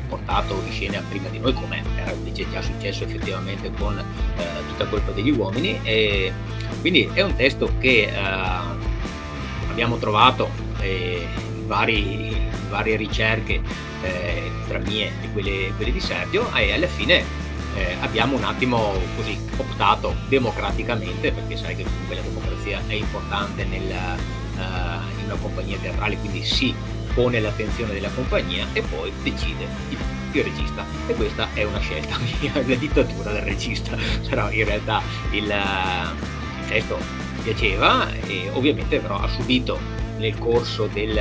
[0.09, 4.05] portato in scena prima di noi come era invece già successo effettivamente con eh,
[4.69, 5.79] tutta colpa degli uomini.
[5.83, 6.33] E
[6.81, 8.13] quindi è un testo che
[9.69, 10.49] abbiamo trovato
[11.67, 12.37] vari,
[12.69, 13.61] varie ricerche
[14.03, 17.23] eh, tra mie e quelle, quelle, di Sergio e alla fine
[17.75, 23.65] eh, abbiamo un attimo così optato democraticamente perché sai che comunque la democrazia è importante
[23.65, 26.75] nella, uh, in una compagnia teatrale quindi si
[27.17, 29.99] pone l'attenzione della compagnia e poi decide il,
[30.33, 30.85] il regista.
[31.07, 33.97] E questa è una scelta mia, la dittatura del regista.
[34.29, 36.99] Però in realtà il, il testo
[37.43, 39.79] piaceva e ovviamente però ha subito
[40.19, 41.19] nel corso del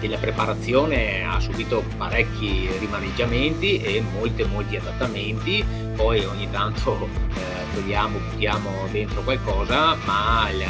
[0.00, 5.64] della preparazione ha subito parecchi rimaneggiamenti e molti molti adattamenti,
[5.96, 10.64] poi ogni tanto eh, togliamo, buttiamo dentro qualcosa, ma il,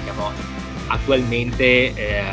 [0.00, 0.30] diciamo,
[0.86, 2.24] attualmente eh,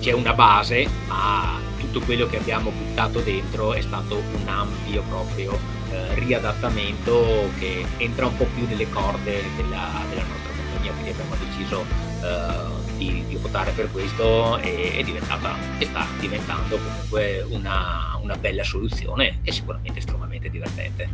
[0.00, 5.58] c'è una base, ma tutto quello che abbiamo buttato dentro è stato un ampio proprio
[5.90, 10.51] eh, riadattamento che entra un po' più nelle corde della, della nostra
[10.82, 11.84] compagnia, quindi abbiamo deciso
[12.22, 18.36] eh, di, di votare per questo e è diventata e sta diventando comunque una, una
[18.36, 21.08] bella soluzione e sicuramente estremamente divertente.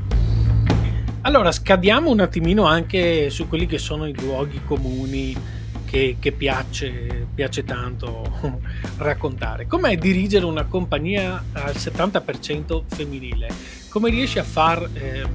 [1.22, 5.36] Allora, scadiamo un attimino anche su quelli che sono i luoghi comuni
[5.84, 8.40] che, che piace, piace, tanto
[8.98, 9.66] raccontare.
[9.66, 13.48] Com'è dirigere una compagnia al 70% femminile?
[13.88, 15.26] Come riesci a far eh,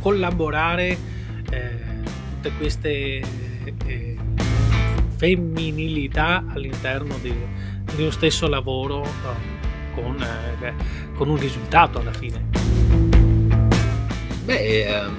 [0.00, 0.98] collaborare
[1.50, 1.88] eh,
[2.38, 3.47] tutte queste
[5.16, 7.34] femminilità all'interno di,
[7.94, 10.74] di uno stesso lavoro uh, con, eh,
[11.14, 12.46] con, un risultato alla fine.
[14.44, 15.16] Beh, ehm,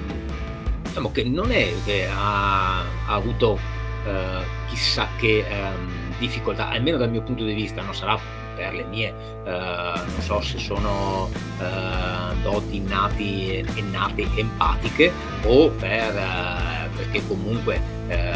[0.82, 3.58] diciamo che non è che ha, ha avuto
[4.06, 8.18] eh, chissà che ehm, difficoltà, almeno dal mio punto di vista, non sarà
[8.56, 11.30] per le mie, eh, non so se sono
[11.60, 15.12] eh, doti innati e nate empatiche
[15.44, 18.32] o per, eh, perché comunque eh,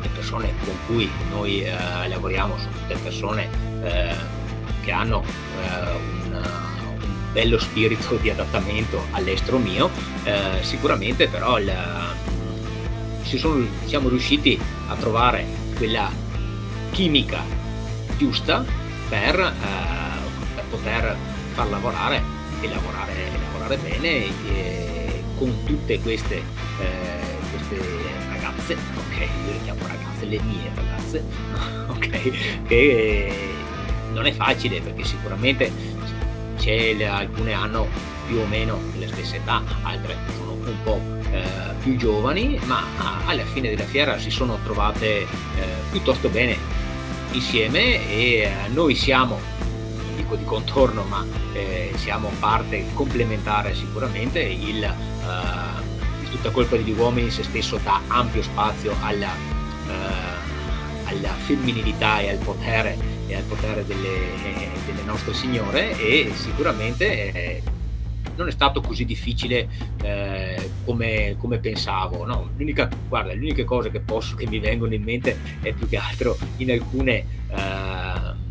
[0.00, 3.48] le persone con cui noi eh, lavoriamo sono tutte persone
[3.82, 4.14] eh,
[4.82, 5.90] che hanno eh,
[6.26, 9.88] un, un, bello spirito di adattamento all'estero mio,
[10.24, 11.72] eh, sicuramente però il,
[13.22, 15.46] sono, siamo riusciti a trovare
[15.76, 16.10] quella
[16.90, 17.42] chimica
[18.18, 18.62] giusta
[19.08, 19.52] per,
[20.54, 21.16] per poter
[21.54, 22.22] far lavorare
[22.60, 23.14] e lavorare,
[23.46, 28.01] lavorare bene e, con tutte queste, eh, queste
[28.62, 31.24] ragazze, ok, io le chiamo ragazze, le mie ragazze,
[31.88, 33.54] ok, che
[34.12, 35.70] non è facile perché sicuramente
[36.58, 37.88] c'è, alcune hanno
[38.26, 41.00] più o meno la stessa età, altre sono un po'
[41.32, 41.42] eh,
[41.80, 42.84] più giovani, ma
[43.26, 45.26] alla fine della fiera si sono trovate eh,
[45.90, 46.56] piuttosto bene
[47.32, 49.40] insieme e eh, noi siamo
[50.14, 54.40] dico di contorno, ma eh, siamo parte complementare sicuramente.
[54.40, 55.71] Il, eh,
[56.32, 59.32] tutta colpa degli uomini se stesso dà ampio spazio alla,
[59.86, 64.08] eh, alla femminilità e al potere, e al potere delle,
[64.86, 67.62] delle, nostre signore e sicuramente eh,
[68.36, 69.68] non è stato così difficile
[70.02, 72.24] eh, come, come, pensavo.
[72.24, 72.50] No?
[72.56, 75.98] L'unica, guarda, le uniche cose che, posso, che mi vengono in mente è più che
[75.98, 78.41] altro in alcune eh,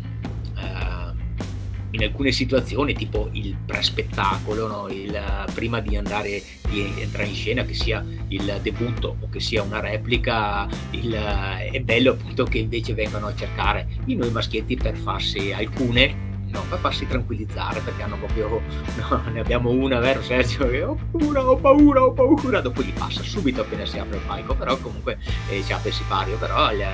[1.92, 4.88] in alcune situazioni, tipo il pre-spettacolo, no?
[4.88, 5.18] il,
[5.54, 9.80] prima di andare di entrare in scena, che sia il debutto o che sia una
[9.80, 15.52] replica, il, è bello appunto che invece vengano a cercare i noi maschietti per farsi
[15.52, 18.60] alcune no, per farsi tranquillizzare perché hanno proprio
[18.96, 22.92] no, ne abbiamo una vero Sergio che ho paura ho paura ho paura dopo gli
[22.92, 26.70] passa subito appena si apre il palco però comunque eh, si apre il sipario però
[26.70, 26.84] eh,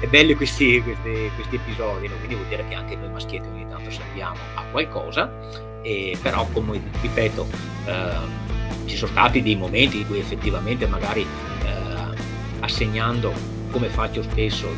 [0.00, 2.14] è bello questi, questi, questi episodi no?
[2.16, 5.30] quindi vuol dire che anche noi maschietti ogni tanto serviamo a qualcosa
[5.82, 7.46] e però come ripeto
[7.86, 8.44] eh,
[8.86, 12.16] ci sono stati dei momenti in cui effettivamente magari eh,
[12.60, 13.32] assegnando
[13.70, 14.68] come faccio spesso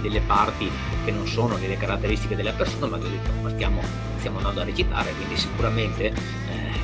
[0.00, 0.70] delle parti
[1.04, 3.82] che non sono nelle caratteristiche della persona, ma ho detto, stiamo,
[4.18, 6.12] stiamo andando a recitare, quindi sicuramente eh,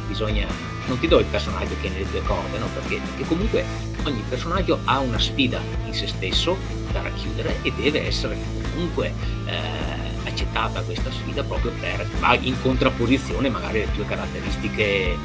[0.07, 0.47] bisogna,
[0.87, 2.66] non ti do il personaggio che è nelle tue corde, no?
[2.75, 3.64] perché, perché comunque
[4.05, 6.57] ogni personaggio ha una sfida in se stesso
[6.93, 8.37] da racchiudere e deve essere
[8.73, 9.12] comunque
[9.47, 12.07] eh, accettata questa sfida proprio per,
[12.41, 15.19] in contrapposizione magari alle tue caratteristiche eh,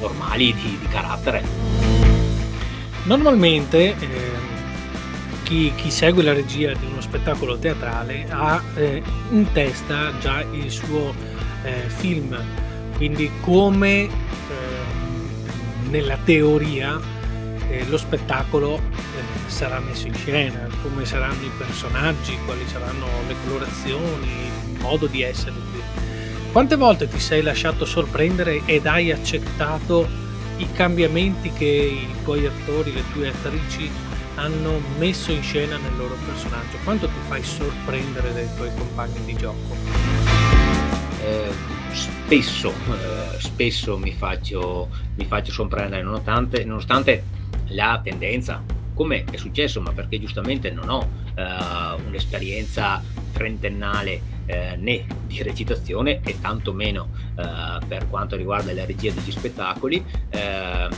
[0.00, 1.44] normali di, di, carattere.
[3.04, 4.35] Normalmente eh,
[5.46, 10.68] chi, chi, segue la regia di uno spettacolo teatrale ha eh, in testa già il
[10.72, 11.14] suo
[11.62, 12.36] eh, film,
[12.96, 14.10] quindi come eh,
[15.88, 17.00] nella teoria
[17.70, 23.36] eh, lo spettacolo eh, sarà messo in scena, come saranno i personaggi, quali saranno le
[23.44, 24.28] colorazioni,
[24.72, 25.54] il modo di essere.
[26.50, 30.08] Quante volte ti sei lasciato sorprendere ed hai accettato
[30.56, 34.05] i cambiamenti che i tuoi attori, le tue attrici
[34.36, 36.76] hanno messo in scena nel loro personaggio?
[36.84, 39.76] Quanto ti fai sorprendere dai tuoi compagni di gioco?
[41.22, 41.50] Eh,
[41.92, 47.24] spesso, eh, spesso mi faccio, mi faccio sorprendere, nonostante, nonostante
[47.68, 48.62] la tendenza,
[48.94, 56.20] come è successo, ma perché giustamente non ho eh, un'esperienza trentennale eh, né di recitazione
[56.22, 60.04] e tantomeno eh, per quanto riguarda la regia degli spettacoli.
[60.28, 60.88] Eh,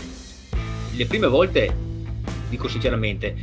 [0.95, 1.87] le prime volte
[2.49, 3.37] dico sinceramente,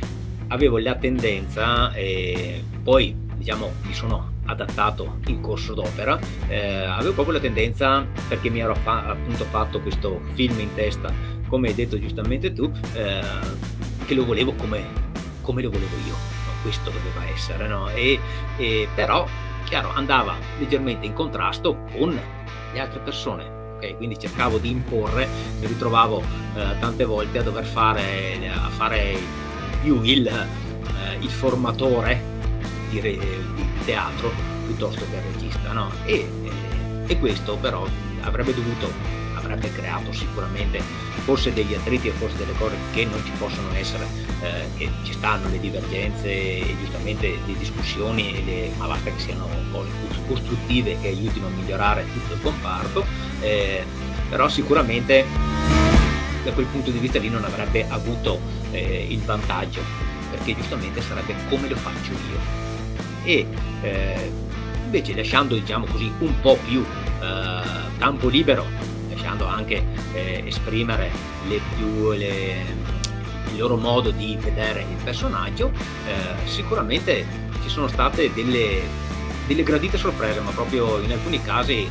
[0.48, 7.34] avevo la tendenza, e poi diciamo mi sono adattato in corso d'opera, eh, avevo proprio
[7.34, 11.12] la tendenza, perché mi ero fa- appunto fatto questo film in testa,
[11.48, 13.20] come hai detto giustamente tu, eh,
[14.04, 14.84] che lo volevo come,
[15.42, 16.62] come, lo volevo io, no?
[16.62, 17.88] questo doveva essere, no?
[17.90, 18.18] e,
[18.56, 19.26] e, però
[19.64, 22.18] chiaro andava leggermente in contrasto con
[22.72, 23.96] le altre persone ok?
[23.96, 25.28] Quindi cercavo di imporre,
[25.60, 26.22] mi ritrovavo
[26.54, 29.16] eh, tante volte a dover fare, a fare
[29.82, 32.20] più il, eh, il formatore
[32.90, 34.32] di, re, di, teatro
[34.64, 35.90] piuttosto che il regista, no?
[36.04, 36.50] E, e,
[37.06, 37.86] e questo però
[38.22, 38.90] avrebbe dovuto
[39.46, 40.80] avrebbe creato sicuramente
[41.24, 44.06] forse degli attriti e forse delle cose che non ci possono essere,
[44.42, 49.48] eh, che ci stanno le divergenze e giustamente le discussioni, le, ma basta che siano
[49.72, 49.88] cose
[50.26, 53.04] costruttive che aiutino a migliorare tutto il comparto,
[53.40, 53.84] eh,
[54.28, 55.24] però sicuramente
[56.44, 58.40] da quel punto di vista lì non avrebbe avuto
[58.70, 59.80] eh, il vantaggio,
[60.30, 62.64] perché giustamente sarebbe come lo faccio io.
[63.24, 63.46] E
[63.82, 64.30] eh,
[64.84, 66.84] invece lasciando diciamo così un po' più
[67.20, 68.64] eh, campo libero
[69.26, 71.10] lasciando anche eh, esprimere
[71.48, 72.64] le più, le,
[73.50, 75.72] il loro modo di vedere il personaggio,
[76.06, 77.26] eh, sicuramente
[77.62, 78.82] ci sono state delle,
[79.48, 81.88] delle, gradite sorprese, ma proprio in alcuni casi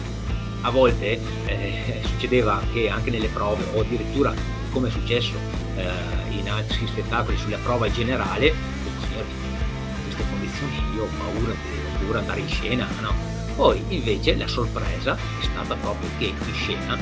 [0.61, 4.33] a volte eh, succedeva che anche nelle prove o addirittura
[4.71, 5.33] come è successo
[5.75, 8.53] eh, in altri spettacoli sulla prova generale,
[9.01, 13.34] signori, in queste condizioni io ho paura di, paura andare in scena, no?
[13.55, 16.97] Poi invece la sorpresa è stata proprio che in scena,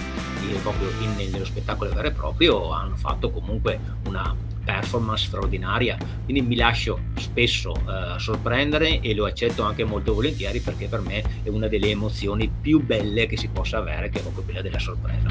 [0.61, 6.55] proprio in, nello spettacolo vero e proprio, hanno fatto comunque una performance straordinaria, quindi mi
[6.55, 11.67] lascio spesso eh, sorprendere e lo accetto anche molto volentieri perché per me è una
[11.67, 15.29] delle emozioni più belle che si possa avere, che è proprio quella della sorpresa.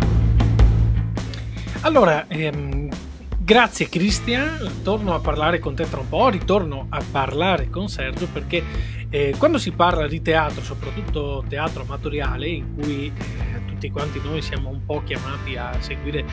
[1.85, 2.82] Allora, ehm,
[3.45, 8.27] grazie Cristian, torno a parlare con te tra un po', ritorno a parlare con Sergio
[8.27, 8.63] perché
[9.11, 14.41] eh, quando si parla di teatro, soprattutto teatro amatoriale, in cui eh, tutti quanti noi
[14.41, 16.25] siamo un po' chiamati a seguire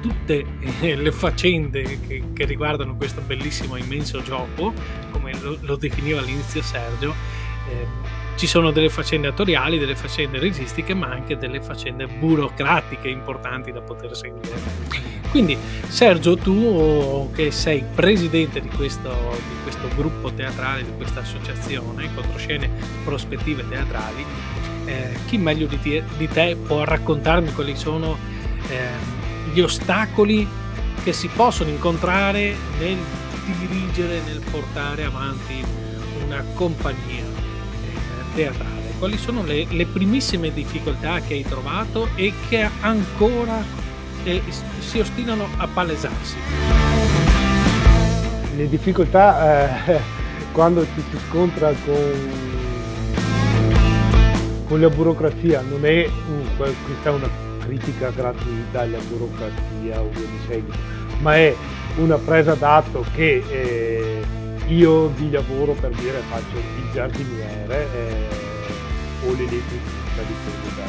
[0.00, 0.44] tutte
[0.80, 4.72] eh, le faccende che, che, riguardano questo bellissimo immenso gioco,
[5.10, 7.14] come lo, lo definiva all'inizio Sergio,
[7.68, 7.86] eh,
[8.36, 13.80] ci sono delle faccende attoriali, delle faccende registiche, ma anche delle faccende burocratiche importanti da
[13.80, 15.10] poter seguire.
[15.30, 15.56] Quindi
[15.88, 22.68] Sergio, tu che sei presidente di questo, di questo gruppo teatrale, di questa associazione, Controscene
[23.04, 24.24] Prospettive Teatrali,
[24.84, 28.18] eh, chi meglio di te, di te, può raccontarmi quali sono
[28.68, 28.88] eh,
[29.52, 30.46] gli ostacoli
[31.02, 32.98] che si possono incontrare nel
[33.58, 35.64] dirigere, nel portare avanti
[36.24, 37.31] una compagnia
[38.34, 38.92] teatrale.
[38.98, 43.62] Quali sono le, le, primissime difficoltà che hai trovato e che ancora
[44.24, 44.42] eh,
[44.78, 46.36] si ostinano a palesarsi?
[48.56, 50.00] Le difficoltà eh,
[50.52, 52.50] quando ci si scontra con
[54.72, 57.28] con la burocrazia non è uh, questa è una
[57.58, 60.78] critica gratuita alla burocrazia o via di seguito,
[61.20, 61.54] ma è
[61.96, 64.22] una presa d'atto che eh,
[64.72, 70.82] io di lavoro per dire faccio il giardiniere eh, o l'elettricista, dipende da,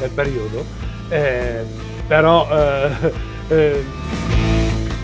[0.00, 0.64] dal periodo,
[1.08, 1.64] eh,
[2.06, 3.12] però eh,
[3.48, 3.84] eh,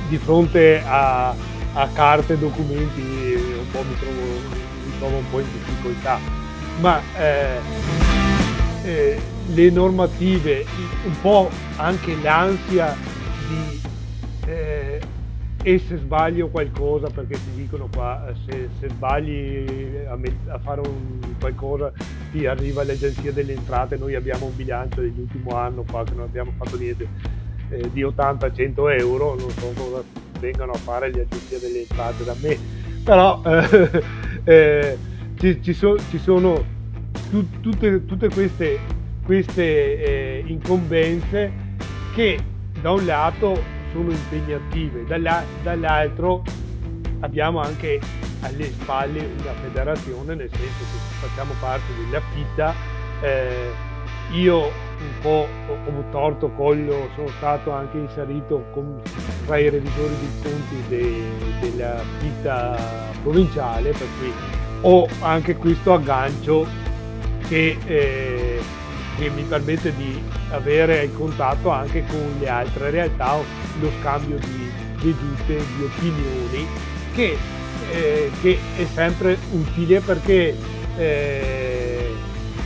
[0.09, 1.35] di fronte a,
[1.75, 4.21] a carte e documenti un po' mi trovo,
[4.85, 6.19] mi trovo un po' in difficoltà,
[6.81, 7.61] ma eh,
[8.85, 10.65] eh, le normative,
[11.05, 12.97] un po' anche l'ansia
[13.49, 13.81] di
[14.47, 14.92] eh,
[15.63, 19.65] e se sbaglio qualcosa, perché ti dicono qua, se, se sbagli
[20.09, 20.83] a, met- a fare
[21.39, 21.93] qualcosa
[22.33, 26.53] ti arriva l'agenzia delle entrate, noi abbiamo un bilancio dell'ultimo anno qua che non abbiamo
[26.57, 27.07] fatto niente
[27.71, 30.03] eh, di 80-100 euro, non so cosa
[30.41, 32.59] vengano a fare le agenzie delle entrate da me,
[33.05, 34.03] però eh,
[34.45, 34.99] eh,
[35.39, 36.61] ci, ci, so, ci sono
[37.31, 38.79] tu, tutte, tutte, queste,
[39.25, 41.53] queste eh, incombenze
[42.15, 42.39] che
[42.81, 45.05] da un lato sono impegnative,
[45.63, 46.43] dall'altro,
[47.21, 48.01] abbiamo anche
[48.41, 52.75] alle spalle una federazione, nel senso che facciamo parte della FITA.
[53.21, 53.91] Eh,
[54.33, 55.47] io un po'
[55.85, 59.01] come torto collo sono stato anche inserito con,
[59.47, 61.23] tra i revisori dei conti de,
[61.61, 62.79] della FITA
[63.23, 64.33] provinciale, per cui
[64.83, 66.67] ho anche questo aggancio
[67.47, 68.42] che, eh,
[69.17, 73.37] che mi permette di avere il contatto anche con le altre realtà,
[73.81, 74.71] lo scambio di
[75.03, 76.67] vedute, di opinioni,
[77.15, 77.37] che,
[77.91, 80.57] eh, che è sempre utile perché
[80.97, 82.15] eh,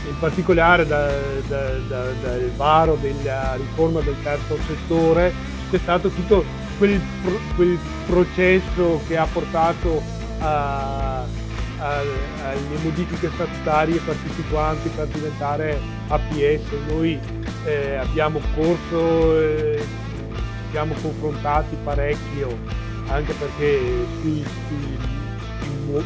[0.07, 1.11] in particolare da,
[1.47, 5.33] da, da, dal varo della riforma del terzo settore
[5.69, 6.43] c'è stato tutto
[6.77, 6.99] quel,
[7.55, 10.01] quel processo che ha portato
[10.39, 11.25] a
[11.79, 13.99] alle modifiche statutarie
[14.49, 16.63] quanti per diventare APS.
[16.89, 17.19] Noi
[17.65, 19.83] eh, abbiamo corso, eh,
[20.71, 22.57] siamo confrontati parecchio
[23.07, 23.79] anche perché
[24.21, 26.03] sui, sui,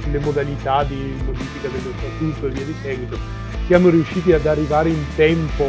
[0.00, 3.18] sulle modalità di modifica dello statuto e via di seguito
[3.66, 5.66] siamo riusciti ad arrivare in tempo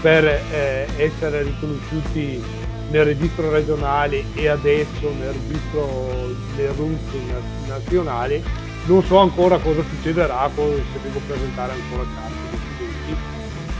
[0.00, 2.42] per eh, essere riconosciuti
[2.90, 8.42] nel registro regionale e adesso nel registro delle RUNS nazionali
[8.88, 13.16] non so ancora cosa succederà se devo presentare ancora carte documenti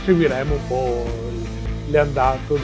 [0.03, 1.05] seguiremo un po'
[1.89, 2.55] l'andato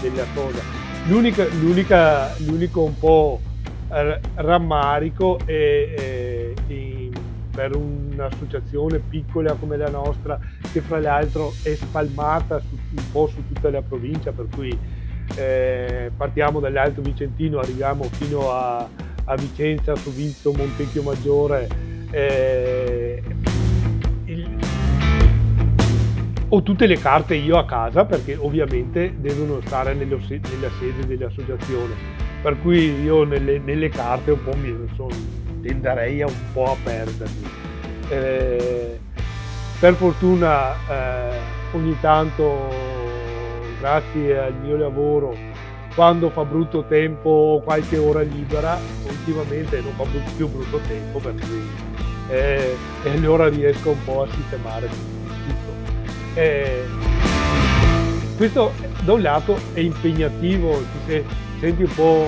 [0.00, 0.62] della cosa
[1.06, 3.40] l'unica, l'unica, l'unico un po'
[4.34, 5.52] rammarico è,
[5.94, 7.10] è in,
[7.50, 10.40] per un'associazione piccola come la nostra
[10.72, 14.76] che fra l'altro è spalmata su, un po' su tutta la provincia per cui
[15.36, 18.88] eh, partiamo dall'Alto Vicentino arriviamo fino a
[19.24, 21.68] a Vicenza, su Vizzo, Montecchio Maggiore.
[22.10, 23.22] Eh,
[24.26, 24.58] il...
[26.48, 32.22] ho tutte le carte io a casa perché ovviamente devono stare nella sede dell'associazione.
[32.42, 35.14] Per cui io nelle, nelle carte un po' mi sono,
[35.62, 37.48] tenderei a un po' a perdermi.
[38.10, 38.98] Eh,
[39.80, 41.38] per fortuna eh,
[41.72, 42.68] ogni tanto,
[43.80, 45.34] grazie al mio lavoro,
[45.94, 50.04] quando fa brutto tempo qualche ora libera, ultimamente non fa
[50.36, 51.92] più brutto tempo per cui
[52.28, 56.40] eh, e allora riesco un po' a sistemare tutto.
[56.40, 56.84] Eh,
[58.36, 58.72] questo
[59.04, 61.22] da un lato è impegnativo, ti
[61.60, 62.26] senti un po',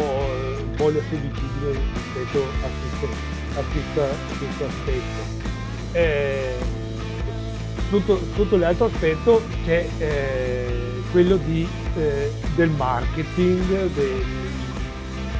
[0.60, 5.44] un po la solitudine rispetto a questo, a questo, a questo aspetto.
[5.92, 6.54] Eh,
[7.90, 14.24] sotto, sotto, l'altro aspetto c'è eh, quello di, eh, del marketing del,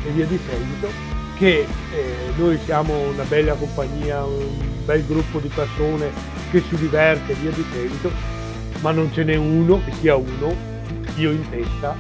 [0.06, 5.48] e via di seguito che eh, noi siamo una bella compagnia, un bel gruppo di
[5.48, 6.10] persone
[6.50, 8.10] che si diverte e via di seguito,
[8.80, 10.54] ma non ce n'è uno che sia uno,
[11.16, 11.94] io in testa,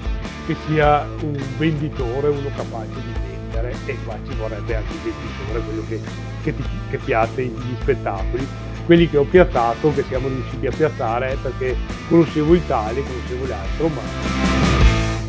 [0.46, 5.60] che sia un venditore, uno capace di vendere e qua ci vorrebbe anche il venditore,
[5.60, 6.00] quello che,
[6.42, 8.46] che, ti, che piace gli spettacoli
[8.86, 11.76] quelli che ho piazzato, che siamo riusciti a piazzare perché
[12.08, 14.00] conoscevo il tale, conoscevo l'altro, ma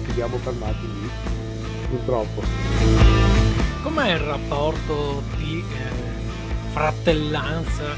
[0.05, 1.09] ci siamo fermati lì,
[1.89, 2.43] purtroppo.
[3.81, 7.95] Com'è il rapporto di eh, fratellanza,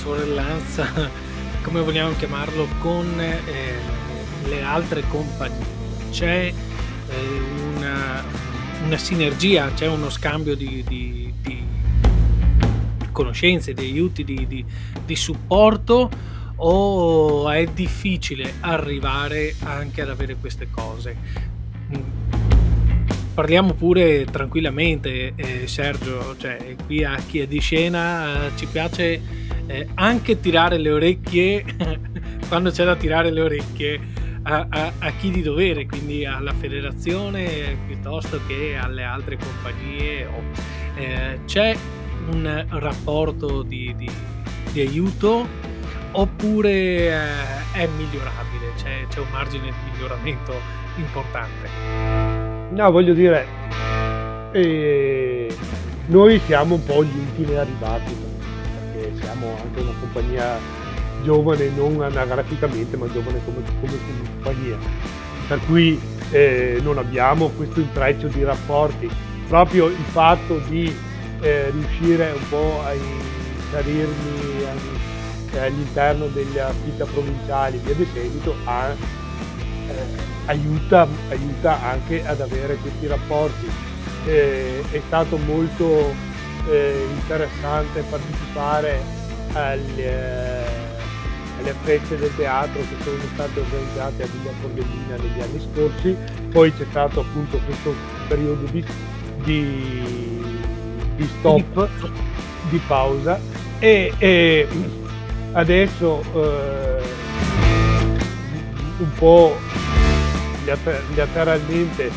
[0.00, 0.88] sorellanza,
[1.62, 5.80] come vogliamo chiamarlo, con eh, le altre compagnie?
[6.10, 6.52] C'è
[7.08, 7.14] eh,
[7.76, 8.24] una,
[8.82, 11.31] una, sinergia, c'è uno scambio di, di, di
[13.12, 14.64] conoscenze, di aiuti, di, di,
[15.04, 16.10] di supporto
[16.56, 21.16] o è difficile arrivare anche ad avere queste cose?
[23.34, 29.20] Parliamo pure tranquillamente, eh, Sergio, cioè, qui a chi è di scena eh, ci piace
[29.66, 31.64] eh, anche tirare le orecchie
[32.48, 34.00] quando c'è da tirare le orecchie
[34.42, 40.28] a, a, a, chi di dovere, quindi alla federazione piuttosto che alle altre compagnie.
[40.96, 41.74] Eh, c'è
[42.30, 44.10] un rapporto di, di,
[44.72, 45.46] di aiuto
[46.12, 47.12] oppure eh,
[47.72, 50.52] è migliorabile, c'è, c'è, un margine di miglioramento
[50.96, 51.68] importante?
[52.70, 53.46] No, voglio dire,
[54.52, 55.54] eh,
[56.06, 58.14] noi siamo un po' gli ultimi arrivati,
[58.92, 60.58] perché siamo anche una compagnia
[61.22, 63.98] giovane, non anagraficamente, ma giovane come, come
[64.42, 64.76] compagnia.
[65.48, 66.00] Per cui
[66.30, 69.08] eh, non abbiamo questo intreccio di rapporti.
[69.48, 70.94] Proprio il fatto di
[71.42, 74.64] eh, riuscire un po' a inserirmi
[75.58, 79.94] all'interno delle attività provinciali e via di seguito a, eh,
[80.46, 83.70] aiuta, aiuta, anche ad avere questi rapporti.
[84.24, 86.14] Eh, è stato molto
[86.70, 89.02] eh, interessante partecipare
[89.52, 90.64] alle,
[91.58, 96.16] alle, feste del teatro che sono state organizzate a Villa Porgellina negli anni scorsi,
[96.50, 97.92] poi c'è stato appunto questo
[98.28, 98.84] periodo di,
[99.42, 100.41] di
[101.22, 101.88] di stop,
[102.68, 103.40] di pausa.
[103.78, 104.68] E, e
[105.52, 107.02] adesso eh,
[108.98, 109.56] un po'
[111.14, 112.10] lateralmente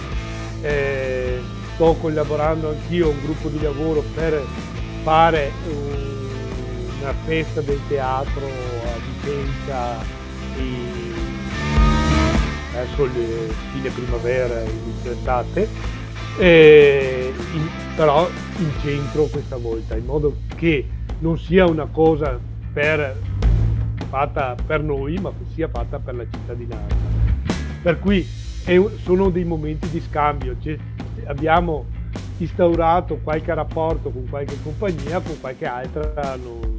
[0.62, 1.41] eh,
[1.74, 4.41] sto collaborando anch'io a un gruppo di lavoro per
[5.03, 5.51] fare
[6.99, 10.24] una festa del teatro a Vicenza
[12.72, 15.68] verso il fine primavera inizio estate
[16.38, 18.28] eh, in, però
[18.58, 20.86] in centro questa volta, in modo che
[21.20, 22.38] non sia una cosa
[22.74, 23.18] per,
[24.10, 26.96] fatta per noi, ma che sia fatta per la cittadinanza.
[27.82, 28.28] Per cui
[28.66, 30.78] è, sono dei momenti di scambio, cioè,
[31.26, 31.86] abbiamo
[32.38, 36.78] instaurato qualche rapporto con qualche compagnia, con qualche altra non,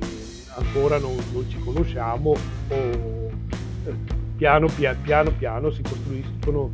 [0.55, 2.39] ancora non, non, ci conosciamo o
[2.69, 3.31] eh,
[4.37, 6.71] piano, piano, piano piano si costruiscono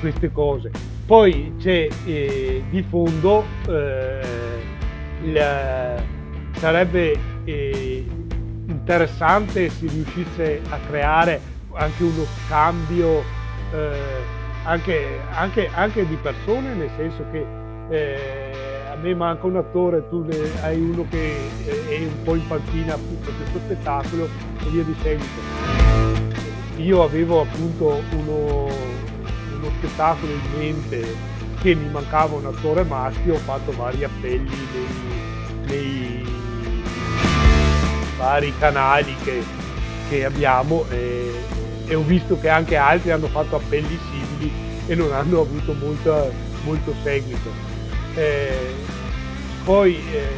[0.00, 4.20] queste cose poi c'è eh, di fondo, eh,
[5.22, 6.02] il,
[6.56, 8.06] sarebbe eh,
[8.66, 11.40] interessante se riuscisse a creare
[11.74, 13.22] anche uno scambio
[13.72, 17.44] eh, anche, anche, anche, di persone, nel senso che
[17.88, 21.34] eh, a me manca un attore, tu ne, hai uno che
[21.88, 25.40] è un po' in panchina per questo spettacolo e via di seguito.
[26.76, 28.66] Io avevo appunto uno,
[29.62, 31.16] uno spettacolo in mente
[31.60, 36.84] che mi mancava un attore maschio, ho fatto vari appelli nei, nei
[38.16, 39.42] vari canali che,
[40.08, 41.30] che abbiamo e,
[41.86, 44.52] e, ho visto che anche altri hanno fatto appelli simili
[44.86, 46.28] e non hanno avuto molta,
[46.64, 47.50] molto seguito.
[48.14, 48.74] Eh,
[49.64, 50.28] poi eh,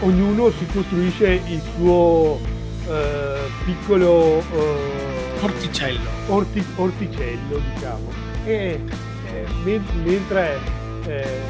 [0.00, 2.38] ognuno si costruisce il suo
[2.86, 6.10] eh, piccolo eh, orticello.
[6.28, 8.12] Orti, orticello, diciamo.
[8.44, 8.80] E
[9.32, 9.46] eh,
[10.04, 10.58] mentre,
[11.06, 11.40] eh,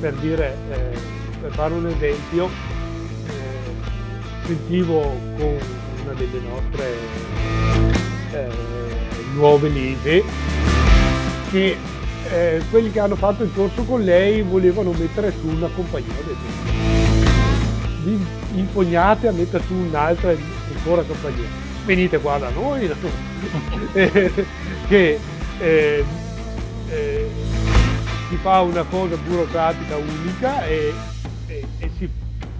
[0.00, 0.98] per dire, eh,
[1.40, 2.48] per fare un esempio,
[3.26, 5.00] eh, sentivo
[5.36, 5.58] con
[6.02, 6.94] una delle nostre
[8.32, 8.48] eh,
[9.34, 10.22] nuove leve
[11.50, 11.76] che
[12.30, 16.12] eh, quelli che hanno fatto il corso con lei volevano mettere su una compagnia.
[18.02, 20.34] Vi impugnate a mettere su un'altra
[20.74, 21.63] ancora compagnia.
[21.84, 22.88] Venite qua da noi,
[23.92, 25.18] che
[25.58, 26.04] eh,
[26.88, 27.30] eh,
[28.28, 30.92] si fa una cosa burocratica unica e,
[31.46, 32.08] e, e, si,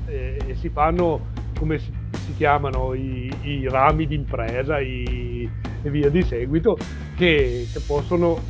[0.07, 1.91] e si, fanno come si,
[2.27, 5.49] si chiamano i, i, rami d'impresa i,
[5.83, 6.77] e via di seguito
[7.16, 8.41] che, che possono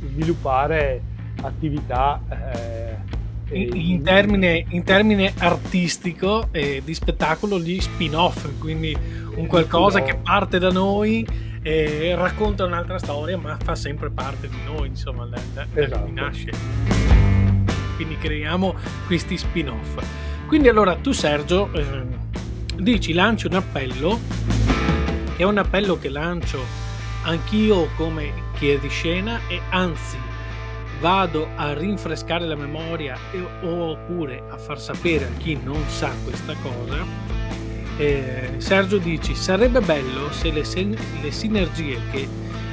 [0.00, 1.02] sviluppare
[1.42, 2.91] attività eh,
[3.52, 8.96] in, in, termine, in, termine, artistico e di spettacolo gli spin-off, quindi
[9.34, 11.26] un qualcosa che parte da noi
[11.62, 15.90] e racconta un'altra storia, ma fa sempre parte di noi, insomma, da, da, esatto.
[15.90, 16.50] da cui nasce.
[17.96, 18.74] Quindi creiamo
[19.06, 20.02] questi spin-off.
[20.46, 22.04] Quindi allora tu Sergio eh,
[22.76, 24.18] dici lanci un appello,
[25.36, 26.60] che è un appello che lancio
[27.22, 30.30] anch'io come chi è di scena e anzi
[31.02, 36.54] vado a rinfrescare la memoria e, oppure a far sapere a chi non sa questa
[36.62, 37.04] cosa,
[37.96, 42.28] eh, Sergio dici sarebbe bello se le, sen- le sinergie che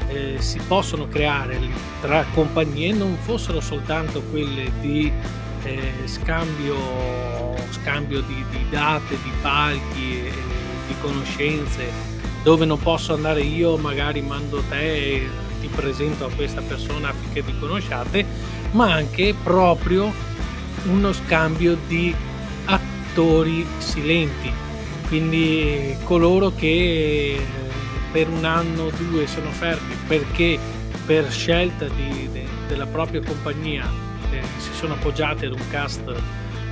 [0.09, 1.59] eh, si possono creare
[2.01, 5.11] tra compagnie non fossero soltanto quelle di
[5.63, 6.75] eh, scambio,
[7.71, 10.31] scambio di, di, date, di palchi,
[10.85, 11.91] di conoscenze,
[12.43, 17.57] dove non posso andare io, magari mando te ti presento a questa persona affinché vi
[17.59, 18.25] conosciate,
[18.71, 20.11] ma anche proprio
[20.85, 22.13] uno scambio di
[22.65, 24.51] attori silenti,
[25.07, 27.39] quindi coloro che
[28.11, 30.57] per un anno o due sono fermi perché
[31.05, 33.87] per scelta di, de, della propria compagnia
[34.31, 36.01] eh, si sono appoggiati ad un cast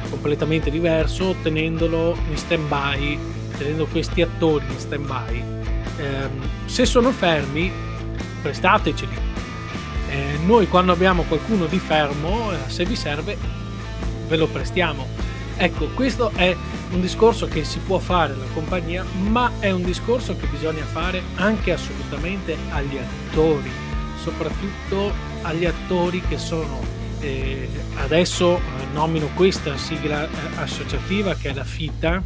[0.10, 3.20] completamente diverso, tenendolo in stand by,
[3.58, 5.44] tenendo questi attori in stand by.
[5.98, 6.30] Eh,
[6.66, 7.72] se sono fermi
[8.48, 9.16] prestateceli.
[10.10, 13.38] Eh, noi quando abbiamo qualcuno di fermo, eh, se vi serve,
[14.28, 15.06] ve lo prestiamo.
[15.58, 16.56] Ecco, questo è
[16.92, 21.22] un discorso che si può fare alla compagnia, ma è un discorso che bisogna fare
[21.36, 23.70] anche assolutamente agli attori,
[24.22, 26.80] soprattutto agli attori che sono
[27.20, 28.62] eh, adesso eh,
[28.94, 32.22] nomino questa sigla eh, associativa che è la FITA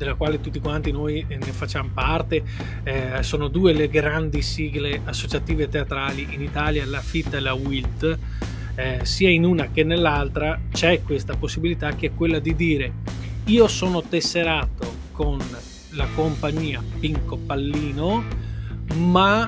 [0.00, 2.42] della quale tutti quanti noi eh, ne facciamo parte.
[2.82, 8.18] Eh, sono due le grandi sigle associative teatrali in Italia, la FIT e la WILT.
[8.76, 12.92] Eh, sia in una che nell'altra c'è questa possibilità che è quella di dire
[13.46, 15.38] io sono tesserato con
[15.90, 18.22] la compagnia Pinco Pallino
[18.94, 19.46] ma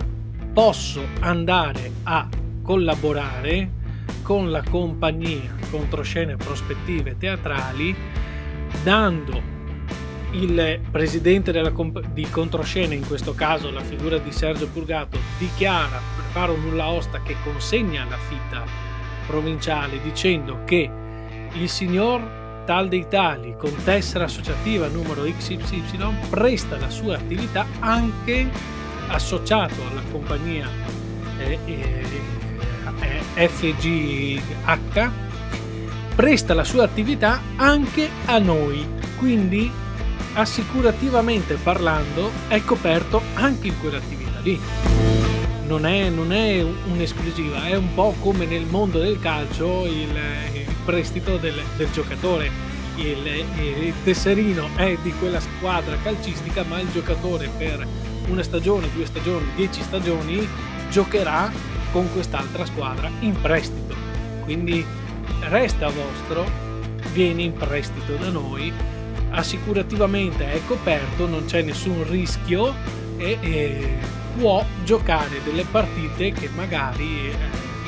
[0.52, 2.28] posso andare a
[2.62, 3.70] collaborare
[4.22, 7.94] con la compagnia controscene prospettive teatrali
[8.82, 9.51] dando
[10.32, 16.52] il presidente comp- di controscena, in questo caso la figura di Sergio Purgato, dichiara, prepara
[16.52, 18.64] un nulla osta che consegna la fitta
[19.26, 20.90] provinciale dicendo che
[21.52, 28.48] il signor tal dei tali con tessera associativa numero XYY presta la sua attività anche
[29.08, 30.68] associato alla compagnia
[31.38, 35.10] eh, eh, FGH
[36.14, 38.86] presta la sua attività anche a noi.
[39.18, 39.70] Quindi
[40.34, 44.60] assicurativamente parlando è coperto anche in quell'attività lì.
[45.66, 50.10] Non è, non è un'esclusiva, è un po' come nel mondo del calcio il,
[50.52, 52.70] il prestito del, del giocatore.
[52.96, 57.86] Il, il, tesserino è di quella squadra calcistica, ma il giocatore per
[58.28, 60.46] una stagione, due stagioni, dieci stagioni
[60.90, 61.50] giocherà
[61.90, 63.94] con quest'altra squadra in prestito.
[64.42, 64.84] Quindi
[65.40, 66.44] resta vostro,
[67.12, 68.72] viene in prestito da noi
[69.32, 72.74] assicurativamente è coperto, non c'è nessun rischio
[73.16, 73.98] e, e
[74.36, 77.34] può giocare delle partite che magari eh,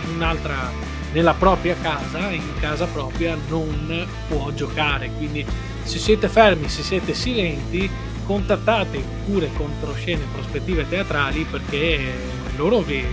[0.05, 5.11] in un'altra nella propria casa, in casa propria non può giocare.
[5.17, 5.47] Quindi
[5.85, 7.89] se siete fermi, se siete silenti,
[8.25, 12.13] contattate pure controscene prospettive teatrali perché
[12.57, 13.05] loro vi,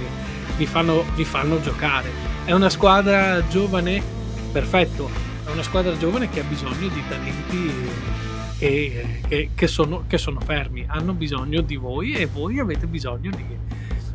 [0.58, 2.10] vi, fanno, vi fanno giocare.
[2.44, 4.02] È una squadra giovane,
[4.52, 5.10] perfetto,
[5.46, 7.72] è una squadra giovane che ha bisogno di talenti
[8.62, 13.32] che, che, che, sono, che sono fermi, hanno bisogno di voi e voi avete bisogno
[13.32, 13.44] di,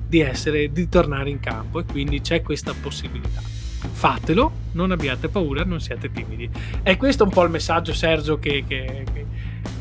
[0.07, 3.40] di, essere, di tornare in campo e quindi c'è questa possibilità.
[3.40, 6.49] Fatelo, non abbiate paura, non siate timidi.
[6.80, 8.62] È questo un po' il messaggio, Sergio, che,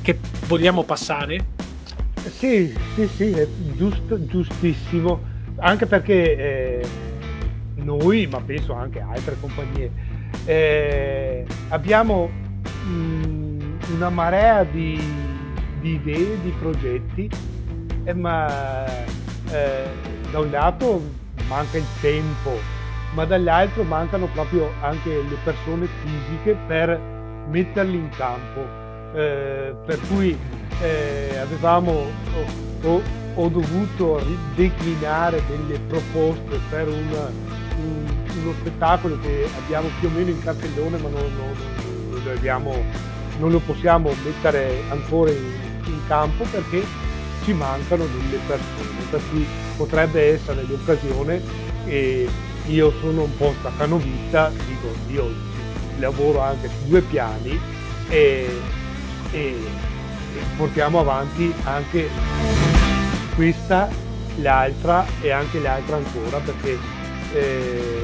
[0.02, 1.46] che vogliamo passare?
[2.16, 5.22] Sì, sì, sì, è giusto, giustissimo,
[5.58, 6.88] anche perché eh,
[7.76, 9.92] noi, ma penso anche altre compagnie,
[10.46, 12.28] eh, abbiamo
[12.84, 13.45] mh, mm,
[13.94, 15.00] una marea di,
[15.80, 17.30] di idee, di progetti,
[18.04, 18.86] eh, ma
[19.52, 19.90] eh,
[20.32, 21.02] da un lato
[21.48, 22.52] manca il tempo,
[23.14, 27.00] ma dall'altro mancano proprio anche le persone fisiche per
[27.48, 28.84] metterli in campo.
[29.14, 30.38] Eh, per cui
[30.82, 32.12] eh, avevamo
[32.82, 33.02] o,
[33.36, 34.22] ho dovuto
[34.56, 37.32] declinare delle proposte per un,
[37.78, 38.06] un,
[38.42, 42.74] uno spettacolo che abbiamo più o meno in cartellone ma non, non, non, abbiamo,
[43.40, 45.54] non lo, possiamo mettere ancora in,
[45.86, 46.84] in campo perché
[47.44, 49.46] ci mancano delle persone, per cui
[49.78, 51.42] potrebbe essere l'occasione
[51.86, 52.28] e
[52.68, 55.32] io sono un po' staccanovista, dico io
[56.00, 57.60] lavoro anche su due piani
[58.10, 58.50] e,
[59.32, 59.58] e, e
[60.58, 62.10] portiamo avanti anche
[63.36, 63.88] questa,
[64.38, 66.78] l'altra e anche l'altra ancora perché
[67.34, 68.04] eh,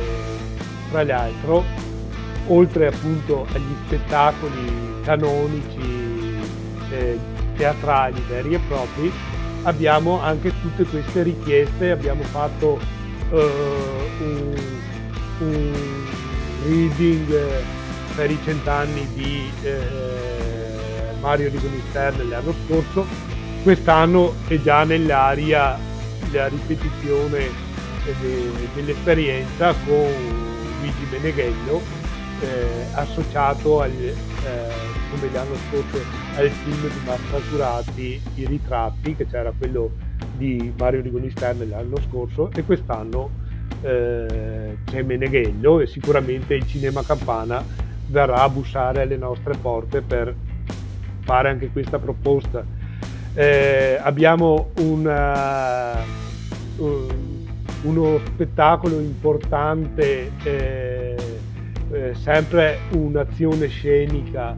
[0.90, 1.64] tra l'altro
[2.48, 6.40] oltre appunto agli spettacoli canonici
[6.92, 7.20] eh,
[7.56, 9.12] teatrali veri e propri
[9.64, 12.80] abbiamo anche tutte queste richieste abbiamo fatto
[13.30, 14.56] uh, un,
[15.40, 15.72] un,
[16.66, 17.36] reading
[18.16, 20.02] per i cent'anni di eh,
[21.20, 23.06] Mario Rigonister l'anno scorso.
[23.64, 25.78] Quest'anno è già nell'aria
[26.32, 27.50] la ripetizione
[28.04, 30.08] de, dell'esperienza con
[30.80, 32.01] Luigi Meneghello
[32.42, 34.16] eh, associato al, eh,
[35.12, 35.98] come l'anno scorso
[36.36, 39.92] al film di Marco Curati I ritratti che c'era quello
[40.38, 43.30] di Mario Rigoni Stern l'anno scorso e quest'anno
[43.82, 47.64] eh, c'è Meneghello e sicuramente il Cinema Campana
[48.08, 50.36] verrà a bussare alle nostre porte per
[51.22, 52.64] fare anche questa proposta.
[53.34, 55.94] Eh, abbiamo una,
[56.78, 57.08] uh,
[57.84, 61.11] uno spettacolo importante, eh,
[61.92, 64.58] eh, sempre un'azione scenica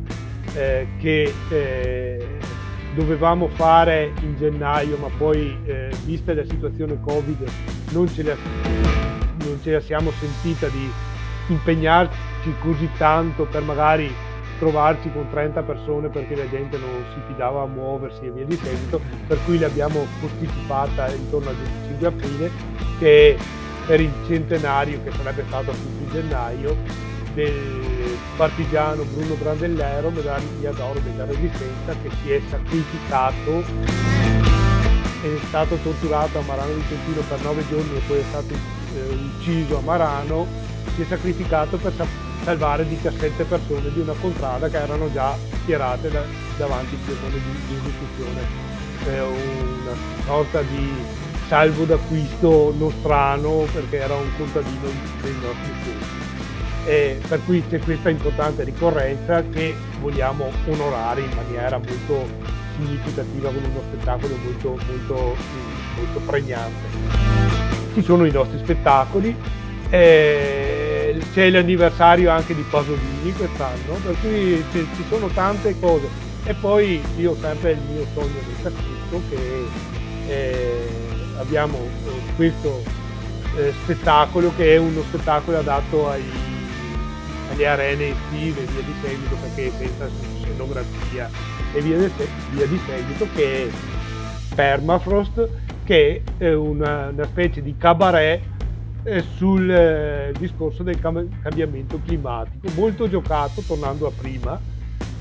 [0.53, 2.27] eh, che eh,
[2.95, 7.43] dovevamo fare in gennaio, ma poi eh, vista la situazione Covid
[7.91, 8.35] non ce, la,
[9.45, 10.89] non ce la siamo sentita di
[11.47, 14.11] impegnarci così tanto per magari
[14.59, 18.55] trovarci con 30 persone perché la gente non si fidava a muoversi e via di
[18.55, 22.51] seguito, per cui l'abbiamo posticipata intorno al 25 aprile,
[22.99, 23.37] che
[23.85, 26.77] per il centenario che sarebbe stato appunto in gennaio
[27.33, 33.63] del partigiano Bruno Brandellero, medaglia d'oro della resistenza, che si è sacrificato,
[35.21, 39.77] è stato torturato a Marano Vicentino per nove giorni e poi è stato eh, ucciso
[39.77, 40.47] a Marano,
[40.95, 41.93] si è sacrificato per
[42.43, 46.23] salvare 17 persone di una contrada che erano già schierate da,
[46.57, 48.71] davanti al piattone di, di esecuzione.
[49.05, 54.87] È una sorta di salvo d'acquisto nostrano perché era un contadino
[55.21, 56.12] dei nostri figli.
[56.85, 62.27] E per cui c'è questa importante ricorrenza che vogliamo onorare in maniera molto
[62.75, 65.35] significativa con uno spettacolo molto, molto,
[65.95, 67.21] molto pregnante.
[67.93, 69.35] Ci sono i nostri spettacoli,
[69.89, 76.31] eh, c'è l'anniversario anche di Pasolini quest'anno, per cui ci, sono tante cose.
[76.45, 79.65] E poi io sempre il mio sogno del cassetto che
[80.27, 80.87] eh,
[81.37, 82.83] abbiamo eh, questo
[83.55, 86.23] eh, spettacolo che è uno spettacolo adatto ai,
[87.53, 90.09] alle arene estive e via di seguito perché senza
[90.41, 91.29] scenografia
[91.73, 92.11] e via di,
[92.51, 93.69] via di seguito che è
[94.55, 95.49] Permafrost
[95.83, 98.41] che è una, una specie di cabaret
[99.03, 104.59] eh, sul eh, discorso del cam- cambiamento climatico, molto giocato, tornando a prima,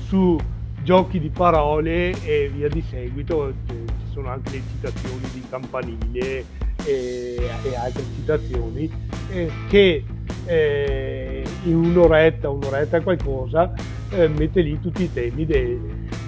[0.07, 0.39] su
[0.81, 6.45] giochi di parole e via di seguito, eh, ci sono anche le citazioni di Campanile
[6.85, 8.89] e, e altre citazioni
[9.31, 10.03] eh, che
[10.45, 11.22] eh,
[11.63, 13.73] in un'oretta, un'oretta qualcosa
[14.09, 15.79] eh, mette lì tutti i temi de-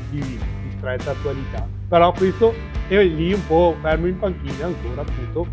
[0.10, 0.40] di, di
[0.78, 1.68] stretta attualità.
[1.88, 2.54] Però questo
[2.88, 5.48] è lì un po' fermo in panchina ancora appunto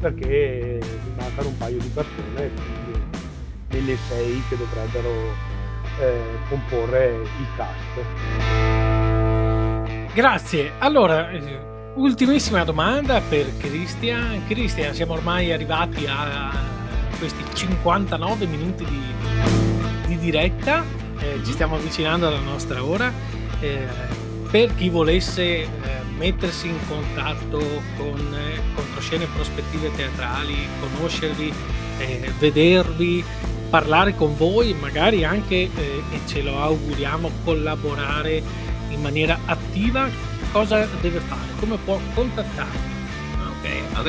[0.00, 2.50] perché mi mancano un paio di persone
[3.68, 5.10] delle sei che dovrebbero
[6.00, 8.02] eh, comporre il cast.
[10.14, 10.72] Grazie.
[10.78, 11.28] Allora,
[11.94, 14.42] ultimissima domanda per Cristian.
[14.46, 16.52] Cristian, siamo ormai arrivati a
[17.18, 19.23] questi 59 minuti di
[20.24, 20.84] diretta,
[21.18, 23.12] eh, ci stiamo avvicinando alla nostra ora.
[23.60, 23.86] Eh,
[24.50, 25.68] per chi volesse eh,
[26.16, 27.58] mettersi in contatto
[27.96, 31.52] con eh, controscene prospettive teatrali, conoscervi,
[31.98, 33.24] eh, vedervi,
[33.68, 38.42] parlare con voi, magari anche, eh, e ce lo auguriamo, collaborare
[38.90, 40.08] in maniera attiva,
[40.52, 41.48] cosa deve fare?
[41.58, 42.93] Come può contattarvi?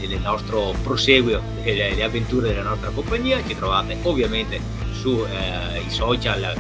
[0.08, 3.42] nel nostro proseguio delle avventure della nostra compagnia.
[3.46, 4.60] Ci trovate ovviamente
[4.92, 6.56] sui eh, social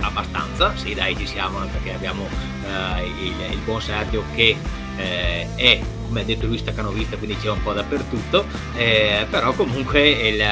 [0.00, 2.26] abbastanza, sì dai ci siamo perché abbiamo
[2.64, 4.56] eh, il, il, buon Sergio che
[4.96, 10.08] eh, è come ha detto lui staccanovista quindi c'è un po' dappertutto eh, però comunque
[10.08, 10.42] il,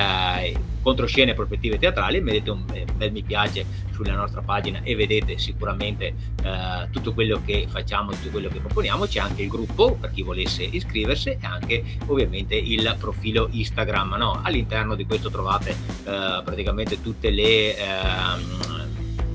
[0.86, 2.64] controscene e prospettive teatrali, mettete un
[2.94, 6.14] bel mi piace sulla nostra pagina e vedete sicuramente
[6.44, 9.04] eh, tutto quello che facciamo, tutto quello che proponiamo.
[9.06, 14.14] C'è anche il gruppo per chi volesse iscriversi e anche ovviamente il profilo Instagram.
[14.14, 14.40] No?
[14.44, 17.76] All'interno di questo trovate eh, praticamente tutte le...
[17.76, 18.64] Eh,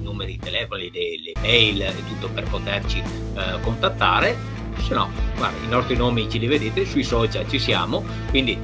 [0.01, 4.35] numeri di telefono, le, le, mail e tutto per poterci eh, contattare
[4.79, 8.57] se no guarda, i nostri nomi ce li vedete sui social ci siamo quindi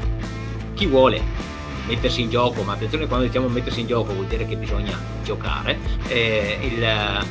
[0.74, 1.22] chi vuole
[1.88, 5.80] mettersi in gioco, ma attenzione quando diciamo mettersi in gioco vuol dire che bisogna giocare,
[6.08, 7.26] eh, il,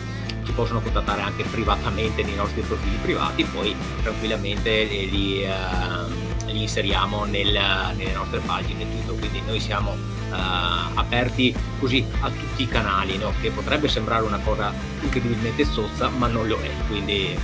[0.44, 7.24] ci possono contattare anche privatamente nei nostri profili privati, poi tranquillamente li, uh, li inseriamo
[7.24, 7.52] nel,
[7.96, 13.32] nelle nostre pagine tutto, quindi noi siamo uh, aperti così a tutti i canali, no?
[13.40, 17.36] che potrebbe sembrare una cosa incredibilmente sozza, ma non lo è, quindi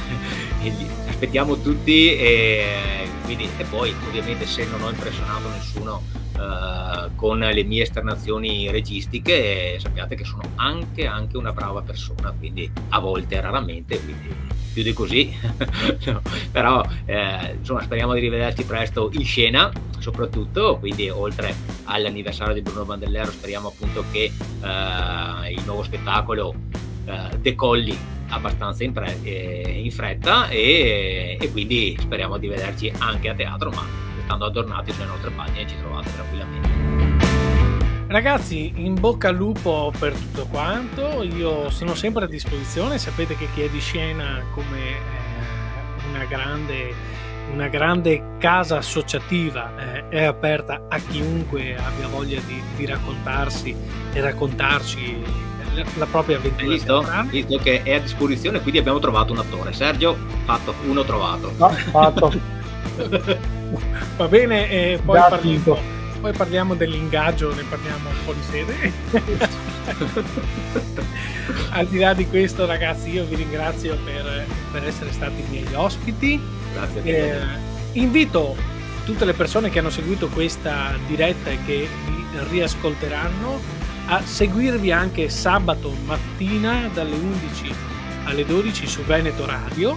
[1.09, 7.63] aspettiamo tutti e, quindi, e poi ovviamente se non ho impressionato nessuno Uh, con le
[7.63, 14.01] mie esternazioni registiche sappiate che sono anche, anche, una brava persona quindi a volte raramente
[14.03, 14.35] quindi
[14.73, 15.33] più di così.
[16.05, 16.21] No,
[16.51, 22.85] però eh, insomma speriamo di rivederci presto in scena soprattutto quindi oltre all'anniversario di Bruno
[22.85, 26.55] Bandellero speriamo appunto che eh, il nuovo spettacolo
[27.05, 27.97] eh, decolli
[28.29, 33.71] abbastanza in, pre- eh, in fretta e, e quindi speriamo di vederci anche a teatro
[33.71, 36.69] ma stando aggiornati sulle nostre pagine ci trovate tranquillamente.
[38.07, 43.49] Ragazzi, in bocca al lupo per tutto quanto, io sono sempre a disposizione, sapete che
[43.55, 46.95] chi è di scena come eh, una grande,
[47.53, 53.75] una grande casa associativa eh, è aperta a chiunque abbia voglia di, di raccontarsi
[54.13, 55.25] e raccontarci
[55.97, 56.71] la propria avventura.
[56.71, 57.07] Visto?
[57.29, 59.73] Visto che è a disposizione, quindi abbiamo trovato un attore.
[59.73, 61.53] Sergio, fatto, uno trovato.
[61.57, 62.33] No, fatto.
[64.17, 65.79] Va bene, e poi, parliamo,
[66.21, 68.93] poi parliamo dell'ingaggio, ne parliamo un po' di sede.
[71.71, 75.75] Al di là di questo, ragazzi, io vi ringrazio per, per essere stati i miei
[75.75, 76.41] ospiti.
[76.73, 77.03] Grazie.
[77.03, 77.41] Eh,
[77.93, 78.55] invito
[79.05, 83.61] tutte le persone che hanno seguito questa diretta e che vi riascolteranno
[84.07, 87.75] a seguirvi anche sabato mattina dalle 11
[88.25, 89.97] alle 12 su Veneto Radio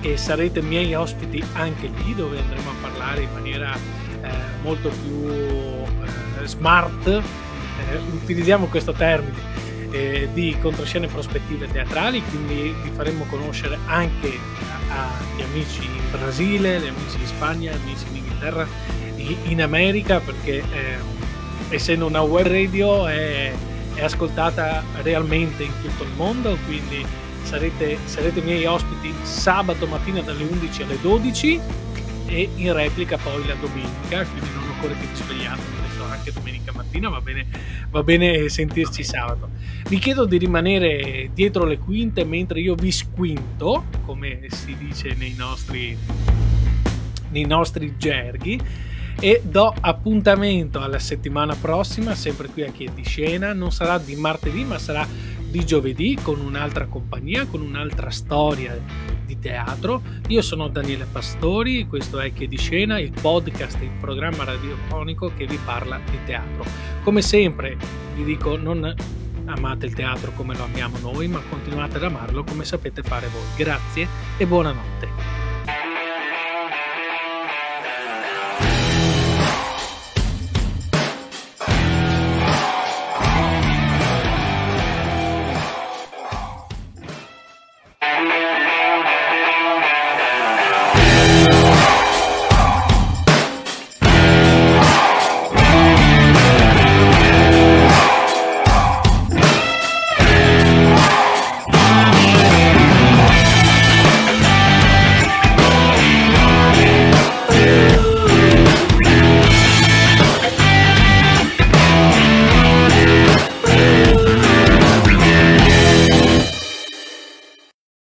[0.00, 4.28] e sarete miei ospiti anche lì dove andremo a parlare in maniera eh,
[4.62, 7.22] molto più eh, smart, eh,
[8.12, 9.36] utilizziamo questo termine,
[9.90, 14.38] eh, di controscene prospettive teatrali, quindi vi faremo conoscere anche
[14.88, 18.66] agli amici in Brasile, gli amici in Spagna, gli amici in Inghilterra,
[19.44, 23.52] in America, perché eh, essendo una web radio è,
[23.94, 27.04] è ascoltata realmente in tutto il mondo, quindi
[27.42, 31.60] sarete, sarete miei ospiti sabato mattina dalle 11 alle 12
[32.26, 36.72] e in replica poi la domenica, quindi non occorre che vi svegliate, adesso anche domenica
[36.72, 37.46] mattina va bene,
[37.90, 39.48] va bene sentirci sabato.
[39.88, 45.34] Vi chiedo di rimanere dietro le quinte mentre io vi squinto, come si dice nei
[45.36, 45.96] nostri,
[47.30, 48.60] nei nostri gerghi,
[49.22, 53.98] e do appuntamento alla settimana prossima, sempre qui a Chi è di Scena, non sarà
[53.98, 55.06] di martedì ma sarà
[55.50, 58.80] di giovedì con un'altra compagnia, con un'altra storia
[59.26, 60.02] di teatro.
[60.28, 65.46] Io sono Daniele Pastori, questo è Che di Scena, il podcast, il programma radiofonico che
[65.46, 66.64] vi parla di teatro.
[67.02, 67.76] Come sempre
[68.14, 68.94] vi dico non
[69.46, 73.42] amate il teatro come lo amiamo noi, ma continuate ad amarlo come sapete fare voi.
[73.56, 75.39] Grazie e buonanotte.